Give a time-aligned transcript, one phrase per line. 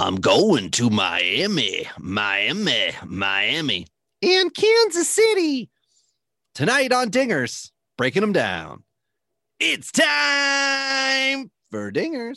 [0.00, 3.88] I'm going to Miami, Miami, Miami,
[4.22, 5.70] and Kansas City.
[6.54, 8.84] Tonight on Dingers, breaking them down.
[9.58, 12.36] It's time for Dingers.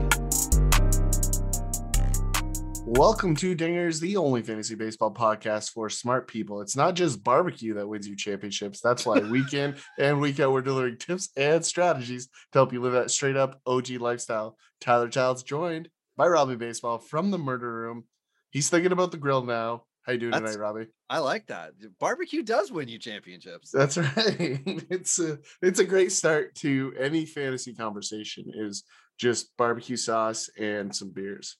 [2.93, 6.59] Welcome to Dingers, the only fantasy baseball podcast for smart people.
[6.59, 8.81] It's not just barbecue that wins you championships.
[8.81, 12.81] That's why week in and week out, we're delivering tips and strategies to help you
[12.81, 14.57] live that straight up OG lifestyle.
[14.81, 15.87] Tyler Childs joined
[16.17, 18.03] by Robbie Baseball from the murder room.
[18.49, 19.85] He's thinking about the grill now.
[20.01, 20.87] How you doing That's- tonight, Robbie?
[21.09, 21.71] I like that.
[21.97, 23.71] Barbecue does win you championships.
[23.71, 24.61] That's right.
[24.89, 28.51] It's a it's a great start to any fantasy conversation.
[28.53, 28.83] Is
[29.17, 31.55] just barbecue sauce and some beers.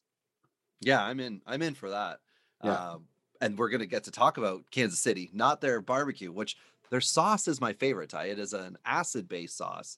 [0.81, 1.41] Yeah, I'm in.
[1.45, 2.19] I'm in for that.
[2.63, 2.73] Yeah.
[2.73, 3.05] Um,
[3.39, 6.57] and we're gonna get to talk about Kansas City, not their barbecue, which
[6.89, 8.09] their sauce is my favorite.
[8.09, 8.25] Ty.
[8.25, 9.97] It is an acid-based sauce.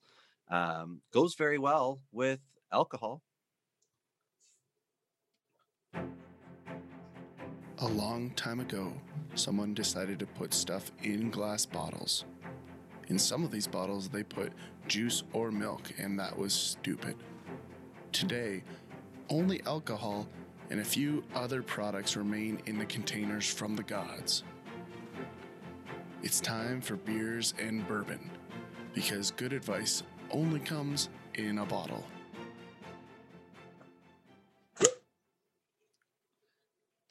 [0.50, 2.40] Um, goes very well with
[2.72, 3.22] alcohol.
[7.80, 8.94] A long time ago,
[9.36, 12.26] someone decided to put stuff in glass bottles.
[13.08, 14.54] In some of these bottles, they put
[14.88, 17.16] juice or milk, and that was stupid.
[18.12, 18.64] Today,
[19.30, 20.28] only alcohol
[20.74, 24.44] and a few other products remain in the containers from the gods.
[26.24, 28.32] It's time for beers and bourbon,
[28.96, 32.04] because good advice only comes in a bottle.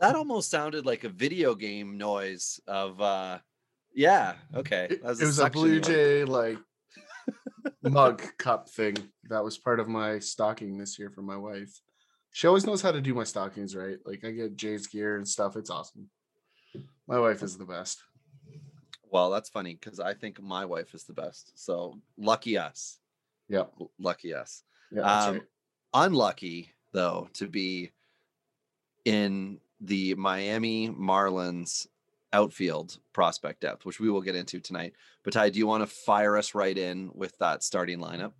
[0.00, 3.00] That almost sounded like a video game noise of.
[3.00, 3.38] uh
[3.94, 4.34] Yeah.
[4.56, 4.88] Okay.
[4.91, 5.78] It, that was it was a Blue.
[5.78, 6.58] Jay like
[7.84, 8.97] mug cup thing.
[9.31, 11.81] That was part of my stocking this year for my wife.
[12.32, 13.98] She always knows how to do my stockings right.
[14.04, 15.56] Like I get Jay's gear and stuff.
[15.56, 16.09] It's awesome.
[17.06, 18.03] My wife is the best.
[19.10, 21.53] Well, that's funny because I think my wife is the best.
[21.54, 22.98] So lucky us.
[23.48, 23.65] Yeah.
[23.98, 24.62] Lucky us.
[24.91, 25.43] Yeah, Um, right.
[25.93, 27.91] unlucky though to be
[29.04, 31.87] in the Miami Marlins
[32.32, 34.94] outfield prospect depth, which we will get into tonight.
[35.22, 38.32] But Ty, do you want to fire us right in with that starting lineup?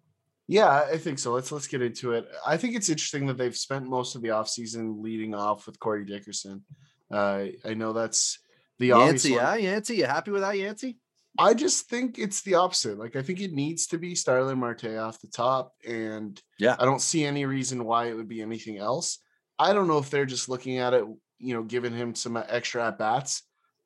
[0.53, 1.33] Yeah, I think so.
[1.33, 2.29] Let's let's get into it.
[2.47, 6.05] I think it's interesting that they've spent most of the offseason leading off with Corey
[6.05, 6.63] Dickerson.
[7.11, 8.39] Uh, I know that's
[8.79, 9.41] the obvious Yancey, one.
[9.63, 10.99] yeah, Yancey, you happy with that, Yancey?
[11.39, 12.99] I just think it's the opposite.
[12.99, 16.77] Like I think it needs to be Starling Marte off the top, and Yeah.
[16.79, 19.19] I don't see any reason why it would be anything else.
[19.59, 21.05] I don't know if they're just looking at it,
[21.39, 23.43] you know, giving him some extra at bats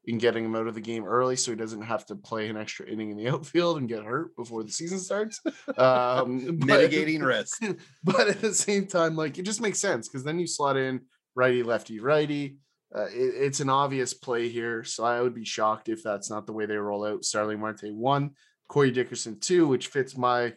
[0.08, 2.56] and getting him out of the game early, so he doesn't have to play an
[2.56, 5.40] extra inning in the outfield and get hurt before the season starts.
[5.76, 7.62] Um, but- Mitigating risk.
[8.04, 11.00] but at the same time, like it just makes sense because then you slot in
[11.34, 12.58] righty, lefty, righty.
[12.94, 16.46] Uh, it- it's an obvious play here, so I would be shocked if that's not
[16.46, 17.24] the way they roll out.
[17.24, 18.30] Starling Marte one,
[18.68, 20.52] Corey Dickerson two, which fits my,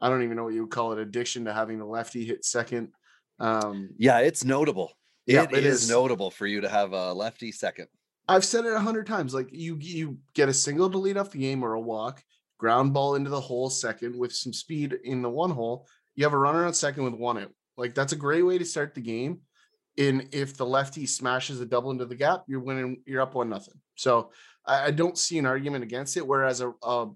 [0.00, 2.44] I don't even know what you would call it, addiction to having the lefty hit
[2.46, 2.88] second.
[3.38, 4.92] Um, Yeah, it's notable.
[5.26, 5.90] Yeah, it it is, is.
[5.90, 7.88] notable for you to have a lefty second.
[8.28, 9.34] I've said it a hundred times.
[9.34, 12.22] Like you, you get a single to lead off the game or a walk,
[12.58, 15.86] ground ball into the hole second with some speed in the one hole.
[16.14, 17.52] You have a runner on second with one out.
[17.76, 19.40] Like that's a great way to start the game.
[19.96, 23.02] In if the lefty smashes a double into the gap, you're winning.
[23.06, 23.80] You're up one nothing.
[23.94, 24.30] So
[24.66, 26.26] I, I don't see an argument against it.
[26.26, 27.10] Whereas a, a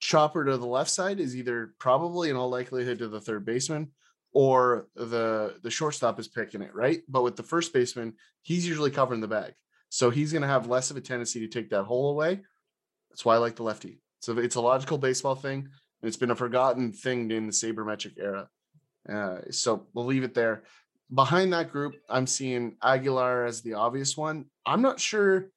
[0.00, 3.92] chopper to the left side is either probably in all likelihood to the third baseman
[4.32, 7.00] or the the shortstop is picking it right.
[7.08, 9.54] But with the first baseman, he's usually covering the bag.
[9.92, 12.40] So he's going to have less of a tendency to take that hole away.
[13.10, 14.00] That's why I like the lefty.
[14.20, 15.58] So it's a logical baseball thing.
[15.58, 18.48] And it's been a forgotten thing in the sabermetric era.
[19.06, 20.62] Uh, so we'll leave it there.
[21.12, 24.46] Behind that group, I'm seeing Aguilar as the obvious one.
[24.64, 25.50] I'm not sure,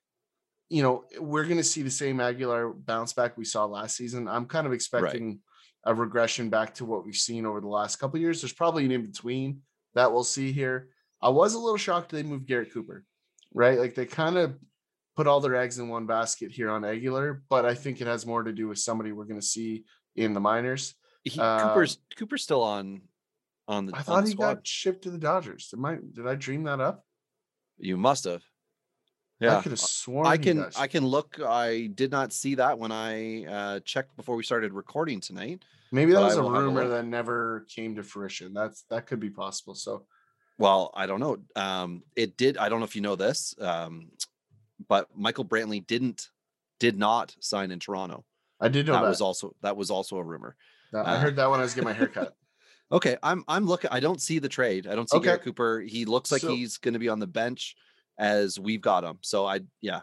[0.67, 4.27] you know, we're going to see the same Aguilar bounce back we saw last season.
[4.27, 5.39] I'm kind of expecting
[5.85, 8.41] a regression back to what we've seen over the last couple of years.
[8.41, 9.61] There's probably an in between
[9.93, 10.89] that we'll see here.
[11.21, 13.05] I was a little shocked they moved Garrett Cooper
[13.55, 13.79] right?
[13.79, 14.55] Like they kind of
[15.15, 18.25] put all their eggs in one basket here on Aguilar, but I think it has
[18.25, 19.85] more to do with somebody we're going to see
[20.15, 20.93] in the minors.
[21.23, 23.01] He, Uh, Cooper's Cooper's still on
[23.67, 24.53] on the, I thought the he squad.
[24.55, 25.69] got shipped to the Dodgers.
[25.69, 27.03] Did I did I dream that up?
[27.77, 28.43] You must have.
[29.39, 30.27] Yeah, I could have sworn.
[30.27, 31.39] I can I can look.
[31.45, 35.63] I did not see that when I uh, checked before we started recording tonight.
[35.91, 38.53] Maybe that was I a will have a rumor that never came to fruition.
[38.53, 39.75] That's that could be possible.
[39.75, 40.05] So
[40.57, 41.37] Well, I don't know.
[41.55, 42.57] Um, it did.
[42.57, 44.09] I don't know if you know this, um,
[44.87, 46.29] but Michael Brantley didn't
[46.79, 48.23] did not sign in Toronto.
[48.59, 49.09] I did know that, that.
[49.09, 50.55] was also that was also a rumor.
[50.91, 52.35] That- I uh, heard that when I was getting my haircut.
[52.91, 53.89] Okay, I'm I'm looking.
[53.91, 54.85] I don't see the trade.
[54.85, 55.25] I don't see Okay.
[55.25, 55.81] Garrett Cooper.
[55.81, 57.75] He looks like So- he's going to be on the bench
[58.19, 59.17] as we've got him.
[59.21, 60.01] So I yeah,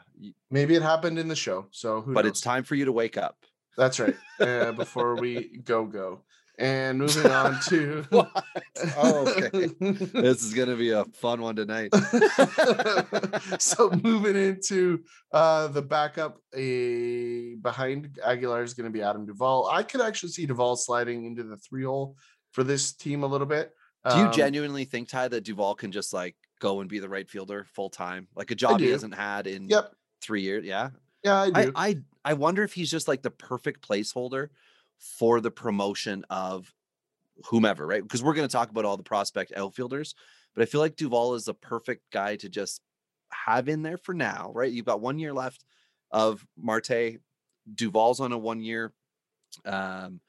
[0.50, 1.66] Maybe it happened in the show.
[1.70, 2.32] So who but knows?
[2.32, 3.36] it's time for you to wake up.
[3.76, 4.16] That's right.
[4.40, 6.22] Uh, before we go go.
[6.58, 9.68] And moving on to Oh, okay.
[9.80, 11.90] this is going to be a fun one tonight.
[13.58, 15.02] so moving into
[15.32, 19.68] uh the backup a behind Aguilar is going to be Adam Duvall.
[19.70, 22.16] I could actually see Duvall sliding into the three hole
[22.52, 23.72] for this team a little bit.
[24.10, 27.08] Do you Um, genuinely think Ty that Duvall can just like go and be the
[27.08, 29.94] right fielder full time, like a job he hasn't had in Yep.
[30.20, 30.64] three years?
[30.64, 30.90] Yeah,
[31.24, 31.72] Yeah, I I, do.
[31.74, 34.48] I I wonder if he's just like the perfect placeholder
[34.98, 36.72] for the promotion of
[37.46, 38.02] whomever, right?
[38.02, 40.14] Because we're going to talk about all the prospect outfielders,
[40.54, 42.80] but I feel like Duvall is the perfect guy to just
[43.32, 44.70] have in there for now, right?
[44.70, 45.64] You've got one year left
[46.10, 47.18] of Marte.
[47.74, 48.92] Duvall's on a one year,
[49.64, 50.20] um,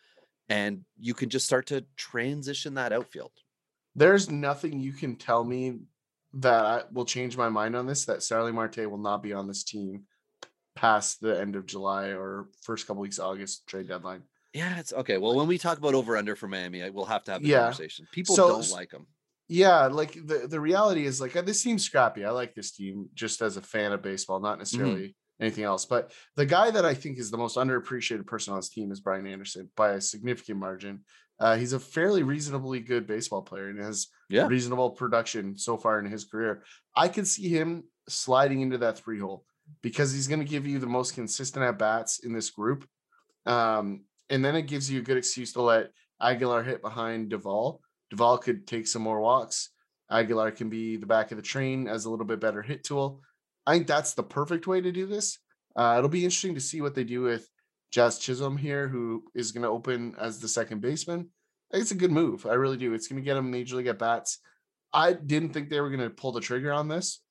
[0.50, 3.32] and you can just start to transition that outfield.
[3.96, 5.80] There's nothing you can tell me
[6.36, 8.06] that I, will change my mind on this.
[8.06, 10.04] That Starling Marte will not be on this team
[10.76, 14.24] past the end of July or first couple weeks of August trade deadline.
[14.54, 15.18] Yeah, it's okay.
[15.18, 17.48] Well, when we talk about over under for Miami, I- we'll have to have the
[17.50, 17.62] Yeah.
[17.62, 18.08] conversation.
[18.12, 19.08] People So- don't like them.
[19.50, 22.24] Yeah, like the the reality is like uh, this team's scrappy.
[22.24, 25.86] I like this team just as a fan of baseball, not necessarily anything else.
[25.86, 29.02] But the guy that I think is the most underappreciated person on this team is
[29.02, 31.04] Brian Anderson by a significant margin.
[31.40, 34.48] Uh, he's a fairly reasonably good baseball player and has Yeah.
[34.48, 36.64] reasonable production so far in his career.
[36.96, 39.46] I could see him sliding into that three hole
[39.82, 42.88] because he's going to give you the most consistent at bats in this group.
[43.46, 45.92] Um, and then it gives you a good excuse to let
[46.22, 47.82] Aguilar hit behind Duvall.
[48.10, 49.70] Duvall could take some more walks.
[50.10, 53.22] Aguilar can be the back of the train as a little bit better hit tool.
[53.66, 55.40] I think that's the perfect way to do this.
[55.76, 57.50] Uh, it'll be interesting to see what they do with
[57.92, 61.30] Jazz Chisholm here, who is going to open as the second baseman.
[61.72, 62.46] It's a good move.
[62.46, 62.94] I really do.
[62.94, 64.40] It's going to get him major league at bats.
[64.94, 67.22] I didn't think they were going to pull the trigger on this.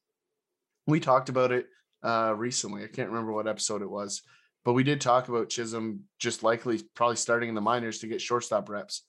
[0.86, 1.66] We talked about it
[2.02, 2.82] uh, recently.
[2.82, 4.22] I can't remember what episode it was,
[4.64, 8.20] but we did talk about Chisholm just likely probably starting in the minors to get
[8.20, 9.02] shortstop reps.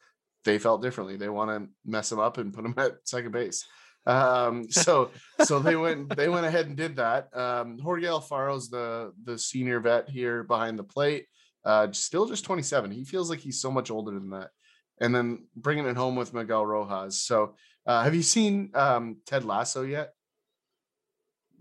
[0.46, 1.16] They felt differently.
[1.16, 3.66] They want to mess him up and put him at second base.
[4.06, 5.12] Um, so
[5.44, 7.36] so they went they went ahead and did that.
[7.36, 11.28] Um, Jorge Alfaro's the the senior vet here behind the plate.
[11.66, 12.92] Uh, still just 27.
[12.92, 14.50] He feels like he's so much older than that.
[15.00, 17.22] And then bringing it home with Miguel Rojas.
[17.22, 20.14] So uh, have you seen um, Ted Lasso yet?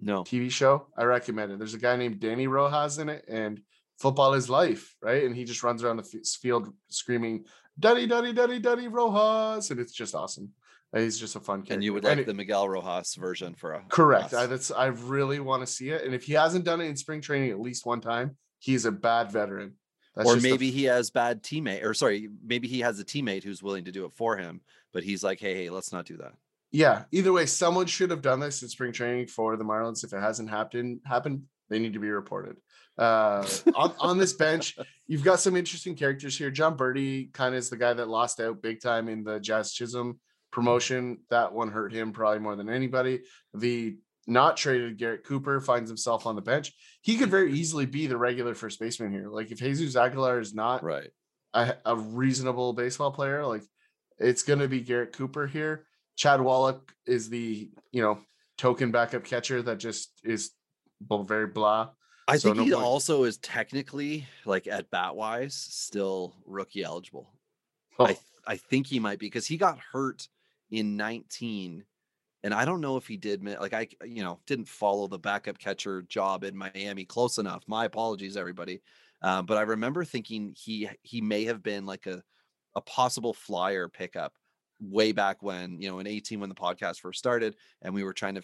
[0.00, 0.24] No.
[0.24, 0.88] TV show.
[0.96, 1.58] I recommend it.
[1.58, 3.60] There's a guy named Danny Rojas in it, and
[4.02, 5.24] football is life, right?
[5.24, 7.44] And he just runs around the f- field screaming,
[7.78, 10.50] "Daddy, Daddy, Daddy, Daddy Rojas," and it's just awesome.
[10.94, 11.74] Uh, He's just a fun character.
[11.74, 14.34] And you would like it- the Miguel Rojas version for a correct?
[14.34, 16.04] I, that's I really want to see it.
[16.04, 18.92] And if he hasn't done it in spring training at least one time, he's a
[18.92, 19.74] bad veteran.
[20.14, 23.44] That's or maybe f- he has bad teammate, or sorry, maybe he has a teammate
[23.44, 24.60] who's willing to do it for him,
[24.92, 26.32] but he's like, hey, hey, let's not do that.
[26.70, 27.04] yeah.
[27.12, 30.04] Either way, someone should have done this in spring training for the Marlins.
[30.04, 32.56] If it hasn't happened, happened, they need to be reported.
[32.98, 36.50] Uh, on, on this bench, you've got some interesting characters here.
[36.50, 39.72] Jon Berti kind of is the guy that lost out big time in the Jazz
[39.72, 41.18] Chisholm promotion.
[41.30, 43.22] That one hurt him probably more than anybody.
[43.54, 43.96] The
[44.26, 46.72] not traded Garrett Cooper finds himself on the bench.
[47.00, 49.28] He could very easily be the regular first baseman here.
[49.28, 51.10] Like if Jesus Aguilar is not Right.
[51.54, 53.64] a, a reasonable baseball player, like
[54.18, 55.86] it's going to be Garrett Cooper here.
[56.16, 58.18] Chad Wallach is the you know
[58.58, 60.52] token backup catcher that just is
[61.10, 61.90] very blah.
[62.28, 62.72] I So think no he point.
[62.72, 67.32] also is technically, like at bat wise, still rookie eligible.
[68.04, 70.28] I th- I think he might be because he got hurt
[70.70, 71.86] in 19
[72.44, 75.58] and I don't know if he did like I you know didn't follow the backup
[75.58, 77.64] catcher job in Miami close enough.
[77.68, 78.82] My apologies everybody.
[79.22, 82.22] Uh, but I remember thinking he he may have been like a
[82.76, 84.34] a possible flyer pickup
[84.80, 88.12] way back when, you know, in 18 when the podcast first started and we were
[88.14, 88.42] trying to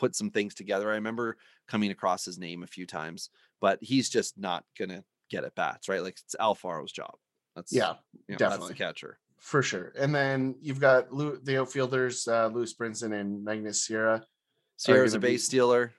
[0.00, 0.90] put some things together.
[0.90, 1.36] I remember
[1.68, 3.28] coming across his name a few times,
[3.60, 6.02] but he's just not to get at bats, right?
[6.02, 7.14] Like it's Alfaro's job.
[7.54, 7.94] That's yeah,
[8.26, 8.68] you know, definitely.
[8.68, 9.18] that's the catcher.
[9.38, 9.92] for sure.
[9.98, 14.24] And then you've got Lou, the outfielders, uh, Lewis Brinson and Magneuris Sierra.
[14.76, 15.92] Sierra's a gonna be- base stealer.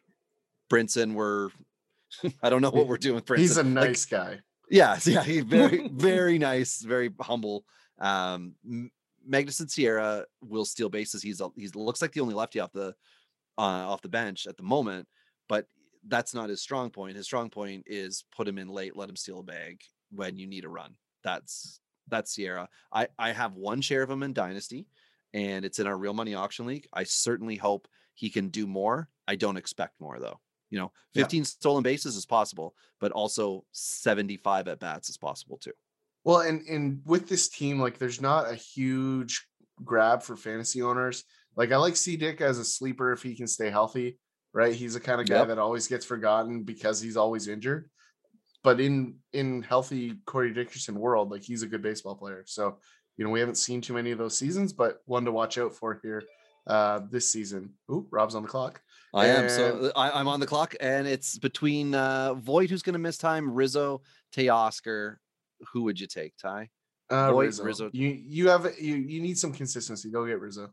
[0.71, 1.49] Brinson, we're
[2.43, 3.37] I don't know what we're doing with Brinson.
[3.39, 4.39] He's a Like, nice guy.
[4.69, 7.65] yeah, yeah, he's very, very nice, very humble.
[7.99, 8.91] Um M-
[9.29, 11.21] Magneuris Sierra will steal bases.
[11.21, 12.95] He's a, he's looks like the only lefty off the
[13.61, 15.07] uh, off the bench at the moment,
[15.47, 15.67] but
[16.07, 17.15] that's not his strong point.
[17.15, 20.47] His strong point is put him in late, let him steal a bag when you
[20.47, 20.95] need a run.
[21.23, 22.67] That's that's Sierra.
[22.91, 24.87] I I have one share of him in Dynasty,
[25.33, 26.87] and it's in our real money auction league.
[26.91, 29.09] I certainly hope he can do more.
[29.27, 30.39] I don't expect more though.
[30.71, 31.23] You know, Yeah.
[31.23, 35.73] 15 stolen bases is possible, but also 75 at bats is possible too.
[36.23, 39.45] Well, and and with this team, like there's not a huge
[39.83, 41.25] grab for fantasy owners.
[41.55, 44.17] Like I like C Dick as a sleeper if he can stay healthy,
[44.53, 44.73] right?
[44.73, 45.47] He's the kind of guy Yep.
[45.49, 47.89] that always gets forgotten because he's always injured.
[48.63, 52.43] But in in healthy Corey Dickerson world, like he's a good baseball player.
[52.45, 52.77] So
[53.17, 55.73] you know we haven't seen too many of those seasons, but one to watch out
[55.75, 56.23] for here
[56.67, 57.73] uh this season.
[57.91, 58.81] Ooh, Rob's on the clock.
[59.13, 59.49] I am.
[59.49, 63.17] So I, I'm on the clock, and it's between uh, Voit, who's going to miss
[63.17, 64.03] time, Rizzo,
[64.33, 65.17] Teoscar.
[65.73, 66.69] Who would you take, Ty?
[67.11, 67.63] Uh, Rizzo.
[67.63, 67.89] Rizzo.
[67.91, 70.09] You you have you you need some consistency.
[70.09, 70.71] Go get Rizzo.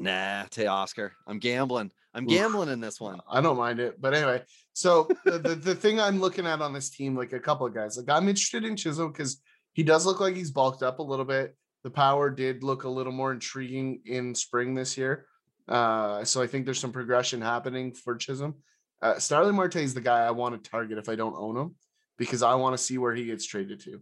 [0.00, 1.10] Nah, Teoscar.
[1.26, 1.90] I'm gambling.
[2.14, 3.20] I'm gambling in this one.
[3.30, 4.00] I don't mind it.
[4.00, 4.42] But anyway,
[4.72, 7.74] so the, the, the thing I'm looking at on this team, like a couple of
[7.74, 9.40] guys, like I'm interested in Chisholm because
[9.74, 11.54] he does look like he's bulked up a little bit.
[11.84, 15.26] The power did look a little more intriguing in spring this year.
[15.68, 18.56] Uh, so I think there's some progression happening for Chisholm.
[19.00, 21.74] Uh, Starling Marte is the guy I want to target if I don't own him
[22.18, 24.00] because I want to see where he gets traded to.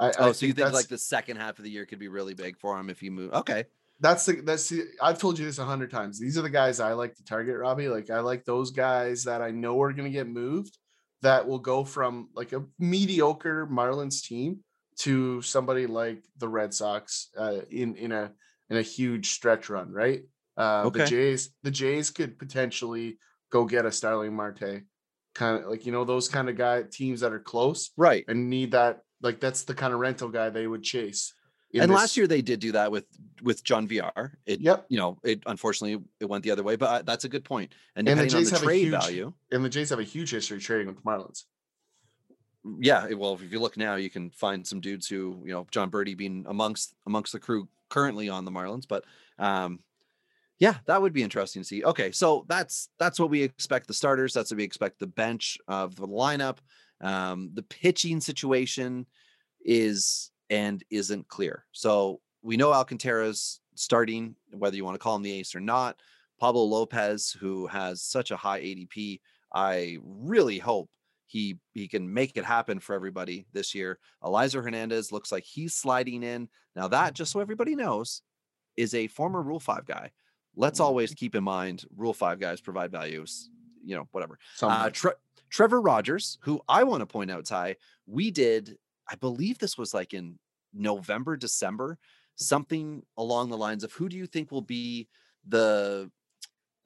[0.00, 2.08] I, Oh, I so you think like the second half of the year could be
[2.08, 3.32] really big for him if he move?
[3.32, 3.64] Okay.
[4.00, 6.18] That's the that's the I've told you this a hundred times.
[6.20, 7.88] These are the guys I like to target, Robbie.
[7.88, 10.76] Like I like those guys that I know are gonna get moved
[11.22, 14.60] that will go from like a mediocre Marlins team
[15.00, 18.32] to somebody like the Red Sox uh, in in a
[18.70, 20.22] in a huge stretch run, right?
[20.56, 21.00] Uh, Okay.
[21.00, 23.18] The Jays, the Jays could potentially
[23.50, 24.82] go get a Starling Marte,
[25.34, 28.24] kind of like you know those kind of guy teams that are close Right.
[28.28, 29.00] and need that.
[29.22, 31.32] Like that's the kind of rental guy they would chase.
[31.74, 33.06] And this- last year they did do that with
[33.42, 34.32] with John VR.
[34.46, 34.86] It Yep.
[34.88, 37.72] you know, it unfortunately it went the other way, but uh, that's a good point.
[37.94, 40.04] And And the Jays the have a trade huge- value, and the Jays have a
[40.04, 41.44] huge history trading with the Marlins.
[42.80, 45.90] yeah, well, if you look now, you can find some dudes who, you know, Jon
[45.90, 49.04] Berti being amongst amongst the crew currently on the Marlins, but
[49.38, 49.80] um
[50.60, 51.84] yeah, that would be interesting to see.
[51.84, 55.58] Okay, so that's that's what we expect the starters, that's what we expect the bench
[55.68, 56.58] of the lineup.
[57.00, 59.06] Um the pitching situation
[59.64, 61.64] is and isn't clear.
[61.72, 65.96] So we know Alcantara's starting, whether you want to call him the ace or not.
[66.40, 69.20] Pablo Lopez, who has such a high ADP,
[69.52, 70.88] I really hope
[71.26, 73.98] he he can make it happen for everybody this year.
[74.22, 76.48] Elieser Hernandez looks like he's sliding in.
[76.74, 78.22] Now that, just so everybody knows,
[78.76, 80.10] is a former Rule Five guy.
[80.56, 83.50] Let's always keep in mind Rule Five guys provide values.
[83.84, 84.38] You know, whatever.
[84.68, 85.12] Uh, Tre-
[85.50, 87.76] Trevor Rogers, who I want to point out, Ty,
[88.06, 88.76] we did,
[89.10, 90.38] I believe this was like in
[90.72, 91.98] November, December,
[92.36, 95.08] something along the lines of who do you think will be
[95.46, 96.10] the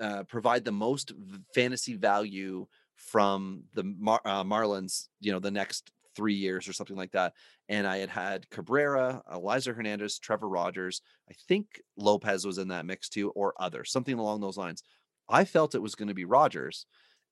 [0.01, 1.13] uh, provide the most
[1.55, 6.97] fantasy value from the Mar- uh, Marlins, you know, the next three years or something
[6.97, 7.33] like that.
[7.69, 11.03] And I had had Cabrera, Elieser Hernandez, Trevor Rogers.
[11.31, 14.83] I think Lopez was in that mix too, or other something along those lines.
[15.29, 16.87] I felt it was going to be Rogers.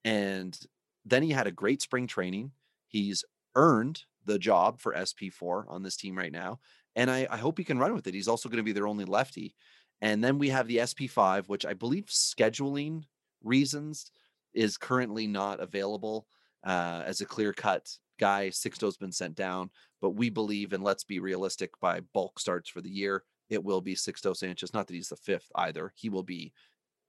[0.04, 0.58] And
[1.04, 2.52] then he had a great spring training.
[2.88, 6.60] He's earned the job for SP4 on this team right now.
[6.96, 8.14] And I, I hope he can run with it.
[8.14, 9.54] He's also going to be their only lefty.
[10.00, 13.04] And then we have the SP5, which I believe scheduling
[13.42, 14.10] reasons
[14.54, 16.26] is currently not available
[16.64, 17.88] uh, as a clear cut
[18.18, 18.48] guy.
[18.48, 22.80] Sixto's been sent down, but we believe, and let's be realistic, by bulk starts for
[22.80, 24.72] the year, it will be Sixto Sanchez.
[24.72, 25.92] Not that he's the fifth either.
[25.96, 26.52] He will be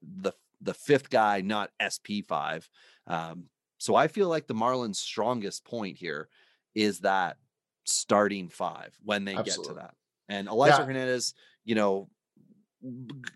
[0.01, 0.33] the
[0.63, 2.67] the fifth guy, not SP5.
[3.07, 3.45] Um,
[3.81, 6.29] so I feel like the Marlins' strongest point here
[6.75, 7.37] is that
[7.85, 9.95] starting five when they get to that.
[10.29, 10.85] And Elieser Yeah.
[10.85, 11.33] Hernandez,
[11.65, 12.07] you know,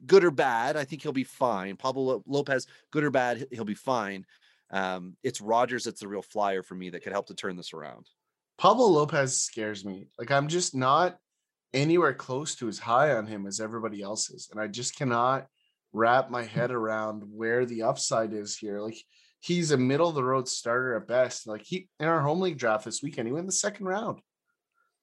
[0.06, 1.78] good or bad, I think he'll be fine.
[1.78, 4.24] Pablo Lopez, good or bad, he- he'll be fine.
[4.70, 7.74] Um, it's Rogers that's the real flyer for me that could help to turn this
[7.74, 8.08] around.
[8.60, 10.10] Pablo Lopez scares me.
[10.20, 11.18] Like I'm just not
[11.74, 15.48] anywhere close to as high on him as everybody else is, and I just cannot
[15.92, 18.80] wrap my head around where the upside is here.
[18.80, 19.04] Like
[19.46, 21.46] he's a middle of the road starter at best.
[21.46, 24.20] Like he in our home league draft this weekend, he went in the second round.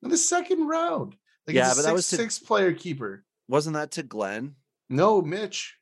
[0.03, 1.15] In the second round,
[1.47, 3.25] like Yeah, but that was six, to- six player keeper.
[3.49, 4.57] Wasn't that to Glenn?
[4.91, 5.77] No, Mitch.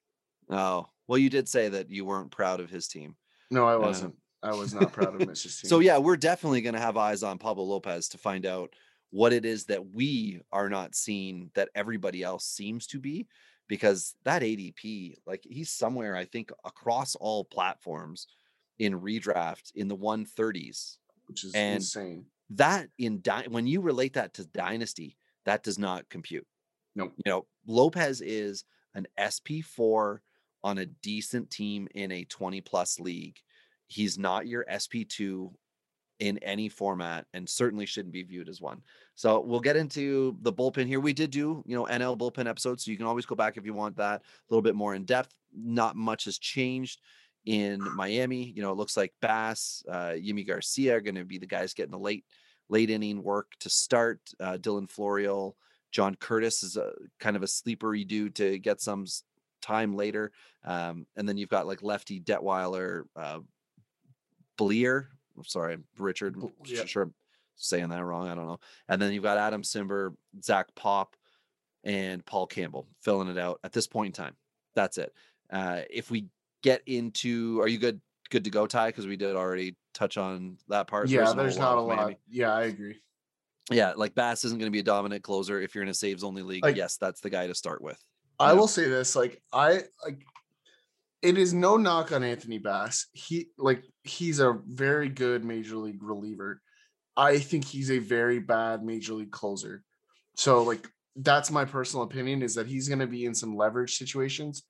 [0.51, 3.17] Oh, well, you did say that you weren't proud of his team.
[3.51, 4.15] No, I uh, wasn't.
[4.43, 5.69] I was not proud of Mitch's team.
[5.69, 8.75] So yeah, we're definitely going to have eyes on Pablo Lopez to find out
[9.11, 13.27] what it is that we are not seeing that everybody else seems to be
[13.69, 18.27] because that ADP like he's somewhere I think across all platforms
[18.81, 20.97] in redraft in the 130s.
[21.27, 22.27] which is and- insane.
[22.55, 26.45] That in Dy- when you relate that to dynasty, that does not compute.
[26.97, 27.13] Nope.
[27.25, 30.19] You know, Lopez is an SP4
[30.65, 33.39] on a decent team in a 20 plus league.
[33.87, 35.53] He's not your SP2
[36.19, 38.83] in any format and certainly shouldn't be viewed as one.
[39.15, 40.99] So we'll get into the bullpen here.
[41.01, 43.65] We did do, you know, NL bullpen episodes, so you can always go back if
[43.65, 45.35] you want that a little bit more in depth.
[45.55, 47.01] Not much has changed
[47.51, 48.53] in Miami.
[48.55, 51.75] You know, it looks like Bass, uh, Yimi Garcia are going to be the guys
[51.75, 52.25] getting the late
[52.69, 54.21] late inning work to start.
[54.39, 55.55] Uh, Dylan Floro,
[55.91, 59.05] John Curtis is a kind of a sleepery dude to get some
[59.61, 60.31] time later.
[60.65, 63.41] Um, and then you've got like lefty Detwiler, uh,
[64.57, 65.09] Bleier.
[65.37, 66.37] I'm sorry, Richard.
[66.65, 66.85] Yeah.
[66.85, 67.15] sure I'm
[67.57, 68.29] saying that wrong.
[68.29, 68.61] I don't know.
[68.89, 71.17] And then you've got Adam Cimber, Zach Pop,
[71.83, 74.37] and Paul Campbell filling it out at this point in time.
[74.77, 75.13] That's it.
[75.51, 76.27] Uh, if we
[76.63, 78.01] get into, are you good?
[78.31, 78.89] Good to go, Ty?
[78.89, 81.09] Because we did already touch on that part.
[81.09, 81.97] Yeah, There's not a lot.
[81.97, 82.19] Miami.
[82.29, 83.01] Yeah, I agree.
[83.71, 86.23] Yeah, like Bass isn't going to be a dominant closer if you're in a saves
[86.23, 86.65] only league.
[86.65, 87.99] Like- yes, that's the guy to start with.
[88.39, 90.25] I will say this, like I like
[91.23, 93.07] it is no knock on Anthony Bass.
[93.13, 96.63] He like he's a very good major league reliever.
[97.17, 99.83] I think he's a very bad major league closer.
[100.37, 103.97] So like that's my personal opinion is that he's going to be in some leverage
[103.99, 104.63] situations.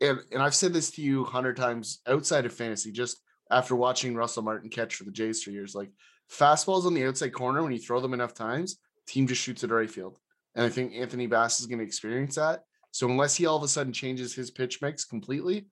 [0.00, 3.74] And and I've said this to you a hundred times outside of fantasy, just after
[3.74, 5.74] watching Russell Martin catch for the Jays for years.
[5.74, 5.90] Like
[6.30, 9.70] fastballs on the outside corner, when you throw them enough times, team just shoots it
[9.70, 10.18] right field.
[10.54, 12.62] And I think Anthony Bass is going to experience that.
[12.90, 15.66] So unless he all of a sudden changes his pitch mix completely,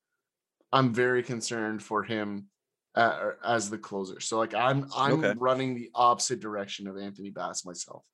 [0.72, 2.48] I'm very concerned for him
[2.94, 4.20] uh, as the closer.
[4.20, 5.34] So like I'm I'm Okay.
[5.38, 8.04] running the opposite direction of Anthony Bass myself.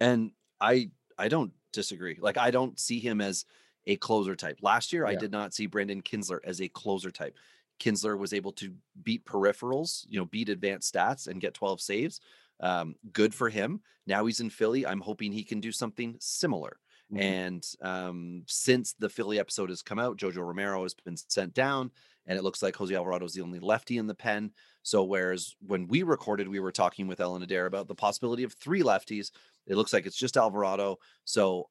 [0.00, 2.18] And I I don't disagree.
[2.20, 3.44] Like I don't see him as
[3.86, 4.58] a closer type.
[4.62, 7.36] Last year, I did not see Brandon Kintzler as a closer type.
[7.80, 12.20] Kintzler was able to beat peripherals, you know, beat advanced stats and get 12 saves.
[12.60, 13.80] Um, good for him.
[14.06, 14.86] Now he's in Philly.
[14.86, 16.78] I'm hoping he can do something similar.
[17.12, 17.20] Mhm.
[17.20, 21.90] And um, since the Philly episode has come out, Jojo Romero has been sent down,
[22.26, 24.52] and it looks like Jose Alvarado is the only lefty in the pen.
[24.82, 28.54] So, whereas when we recorded, we were talking with Ellen Adair about the possibility of
[28.54, 29.30] three lefties,
[29.66, 30.98] it looks like it's just Alvarado.
[31.24, 31.68] So,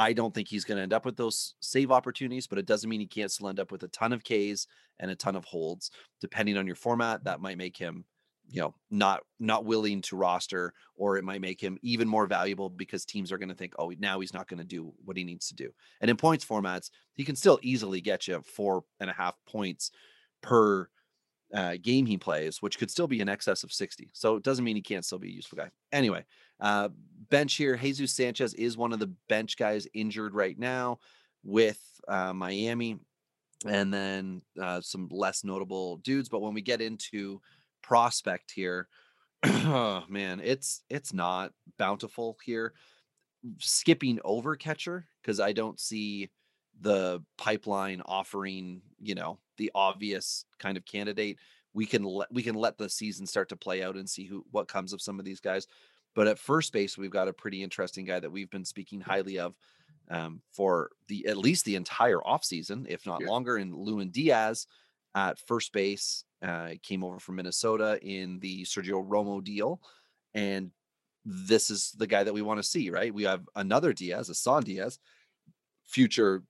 [0.00, 2.88] I don't think he's going to end up with those save opportunities, but it doesn't
[2.88, 4.66] mean he can't still end up with a ton of Ks
[4.98, 5.90] and a ton of holds.
[6.20, 8.06] Depending on your format, that might make him,
[8.48, 12.70] you know, not not willing to roster, or it might make him even more valuable
[12.70, 15.24] because teams are going to think, oh, now he's not going to do what he
[15.24, 15.70] needs to do.
[16.00, 19.90] And in points formats, he can still easily get you four and a half points
[20.42, 20.88] per
[21.52, 24.10] uh, game he plays, which could still be in excess of 60.
[24.14, 25.70] So it doesn't mean he can't still be a useful guy.
[25.92, 26.24] Anyway,
[26.60, 26.88] uh,
[27.30, 30.98] bench here, Jesus Sanchez is one of the bench guys injured right now
[31.44, 32.98] with uh, Miami,
[33.66, 36.28] and then uh, some less notable dudes.
[36.28, 37.40] But when we get into
[37.82, 38.88] prospect here,
[39.44, 42.74] oh man, it's it's not bountiful here.
[43.58, 46.30] Skipping over catcher because I don't see
[46.80, 51.38] the pipeline offering, you know, the obvious kind of candidate.
[51.72, 54.44] We can let we can let the season start to play out and see who
[54.50, 55.66] what comes of some of these guys.
[56.14, 59.38] But at first base, we've got a pretty interesting guy that we've been speaking highly
[59.38, 59.54] of
[60.10, 63.28] um, for the at least the entire offseason, if not Yeah.
[63.28, 63.56] longer.
[63.56, 64.66] And Lewin Diaz
[65.14, 69.80] at first base uh, came over from Minnesota in the Sergio Romo deal,
[70.34, 70.72] and
[71.24, 73.12] this is the guy that we want to see, right?
[73.14, 74.98] We have another Diaz, Asan Diaz,
[75.86, 76.42] future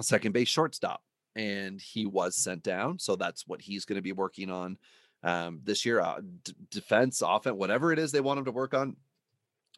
[0.00, 1.02] second base shortstop,
[1.34, 4.76] and he was sent down, so that's what he's going to be working on
[5.22, 6.00] um, this year.
[6.00, 8.96] Uh, d- defense, offense, whatever it is they want him to work on.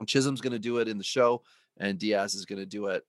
[0.07, 1.43] Chisholm's going to do it in the show,
[1.79, 3.05] and Diaz is going to do it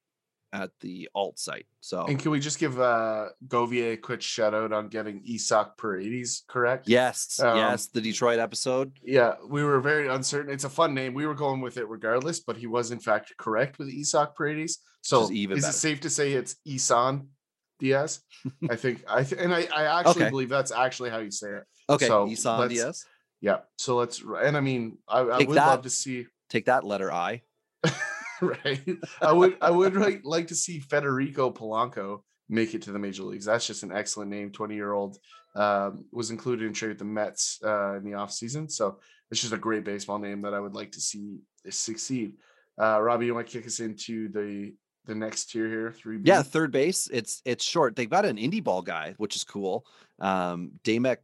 [0.52, 1.66] at the alt site.
[1.80, 5.70] So And can we just give uh Govier a quick shout out on getting Isaac
[5.80, 6.88] Paredes correct?
[6.88, 8.92] yes, Um, yes, the Detroit episode.
[9.04, 10.54] Yeah, we were very uncertain.
[10.54, 11.16] It's a fun name.
[11.16, 14.78] We were going with it regardless, but he was in fact correct with Isaac Paredes.
[15.02, 15.72] So is even is better.
[15.72, 17.30] it safe to say it's Isan
[17.80, 18.22] Diaz?
[18.70, 20.30] I think I th- and I, I actually Okay.
[20.30, 21.64] believe that's actually how you say it.
[21.90, 23.06] Okay, so Isan Diaz.
[23.42, 23.60] Yeah.
[23.78, 25.68] So let's and I mean I, I would that.
[25.68, 27.42] love to see Take that letter I.
[28.42, 28.82] right.
[29.22, 33.24] I would I would like, like to see Federico Polanco make it to the major
[33.24, 33.46] leagues.
[33.46, 34.52] That's just an excellent name.
[34.52, 35.18] 20 year old
[35.56, 38.72] um, was included in trade with the Mets uh, in the offseason.
[38.72, 39.00] So
[39.32, 41.38] it's just a great baseball name that I would like to see
[41.70, 42.34] succeed.
[42.80, 44.74] Uh, Robbie, you want to kick us into the
[45.06, 45.92] the next tier here?
[45.92, 46.20] Three.
[46.24, 47.10] Yeah, third base.
[47.12, 47.96] It's it's short.
[47.96, 49.86] They've got an indie ball guy, which is cool.
[50.20, 51.18] Um, Damek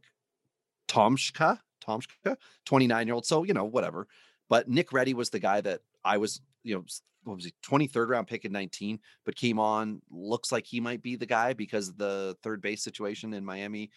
[0.90, 3.26] Tomscha, Tomscha, 29 year old.
[3.26, 4.08] So, you know, whatever.
[4.48, 6.84] But Nick Reddy was the guy that I was, you know,
[7.24, 10.02] what was he, 23rd round pick in 19, but came on.
[10.10, 13.90] Looks like he might be the guy because the third base situation in Miami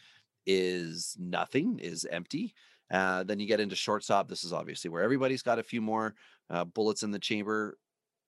[0.45, 2.53] is nothing, is empty.
[2.91, 4.27] Uh, then you get into shortstop.
[4.27, 6.13] This is obviously where everybody's got a few more
[6.49, 7.77] uh, bullets in the chamber.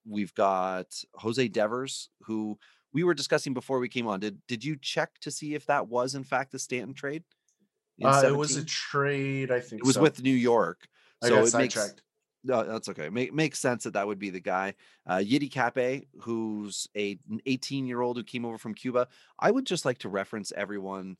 [0.07, 2.57] We've got Jose Devers, who
[2.93, 4.19] we were discussing before we came on.
[4.19, 7.23] Did did you check to see if that was in fact the Stanton trade?
[8.03, 9.81] Uh, it was a trade, I think.
[9.81, 10.01] It was so.
[10.01, 10.87] with New York.
[11.23, 11.77] I so it makes
[12.45, 13.09] no, that's okay.
[13.09, 14.75] Make makes sense that that would be the guy.
[15.07, 19.07] Uh, Yiddi Cappe, who's a 18 year old who came over from Cuba.
[19.39, 21.17] I would just like to reference everyone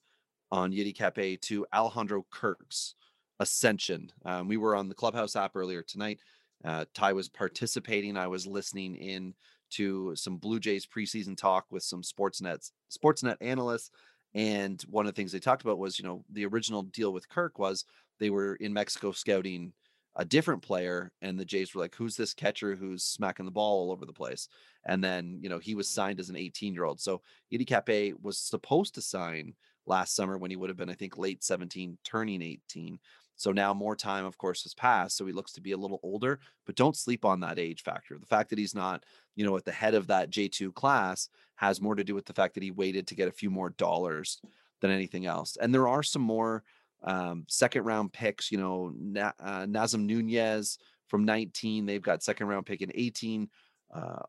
[0.52, 2.94] on Yiddi Cappe to Alejandro Kirk's
[3.40, 4.12] ascension.
[4.24, 6.20] Um, we were on the Clubhouse app earlier tonight.
[6.64, 8.18] Uh, Ty was participating.
[8.18, 9.34] I was listening in
[9.72, 13.92] to some Blue Jays preseason talk with some Sportsnet Sportsnet analysts.
[14.34, 17.30] And one of the things they talked about was, you know, the original deal with
[17.30, 17.86] Kirk was
[18.20, 19.74] they were in Mexico scouting
[20.18, 23.80] a different player and the Jays were like who's this catcher who's smacking the ball
[23.80, 24.48] all over the place
[24.86, 28.14] and then you know he was signed as an 18 year old so Yiddi Cappe
[28.22, 29.54] was supposed to sign
[29.86, 32.98] last summer when he would have been I think late 17 turning 18
[33.36, 36.00] so now more time of course has passed so he looks to be a little
[36.04, 39.04] older but don't sleep on that age factor the fact that he's not
[39.36, 42.34] you know at the head of that J2 class has more to do with the
[42.34, 44.42] fact that he waited to get a few more dollars
[44.82, 46.64] than anything else and there are some more
[47.06, 51.86] um, second round picks, you know, Na- uh, Nasim Nunez from 19.
[51.86, 53.50] They've got second round pick in 18.
[53.94, 54.24] Uh,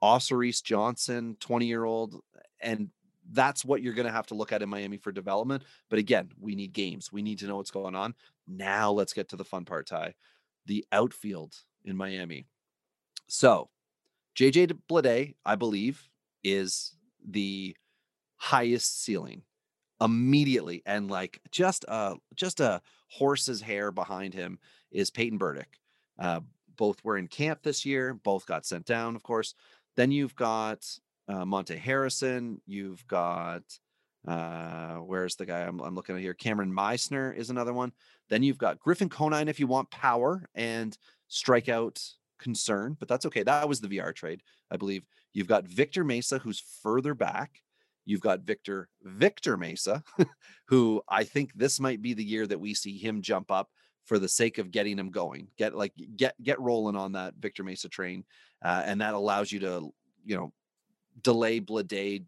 [0.00, 2.22] Osiris Johnson, 20 year old.
[2.62, 2.88] And
[3.32, 5.62] that's what you're going to have to look at in Miami for development.
[5.88, 7.12] But again, we need games.
[7.12, 8.14] We need to know what's going on.
[8.46, 10.14] Now let's get to the fun part, Ty.
[10.66, 12.46] The outfield in Miami.
[13.28, 13.70] So
[14.36, 16.08] JJ Bleday, I believe,
[16.42, 17.76] is the
[18.36, 19.42] highest ceiling
[20.00, 24.58] immediately and like just a just a horse's hair behind him
[24.90, 25.78] is Peyton Burdick.
[26.18, 26.40] Uh,
[26.76, 29.54] both were in camp this year, both got sent down, of course.
[29.96, 30.86] Then you've got
[31.30, 33.62] uh, Monte Harrison, you've got
[34.28, 36.34] uh where's the guy I'm, I'm looking at here?
[36.34, 37.92] Kameron Misner is another one.
[38.28, 40.96] Then you've got griffin conine if you want power and
[41.30, 42.06] strikeout
[42.38, 43.42] concern but that's okay.
[43.42, 45.04] That was the vr trade i believe.
[45.32, 47.62] You've got victor mesa who's further back.
[48.06, 50.02] You've got Victor Victor Mesa,
[50.66, 53.68] who I think this might be the year that we see him jump up
[54.04, 55.48] for the sake of getting him going.
[55.56, 58.24] Get like get get rolling on that Victor Mesa train,
[58.64, 59.92] uh, and that allows you to
[60.24, 60.52] you know
[61.22, 62.24] delay Bleday,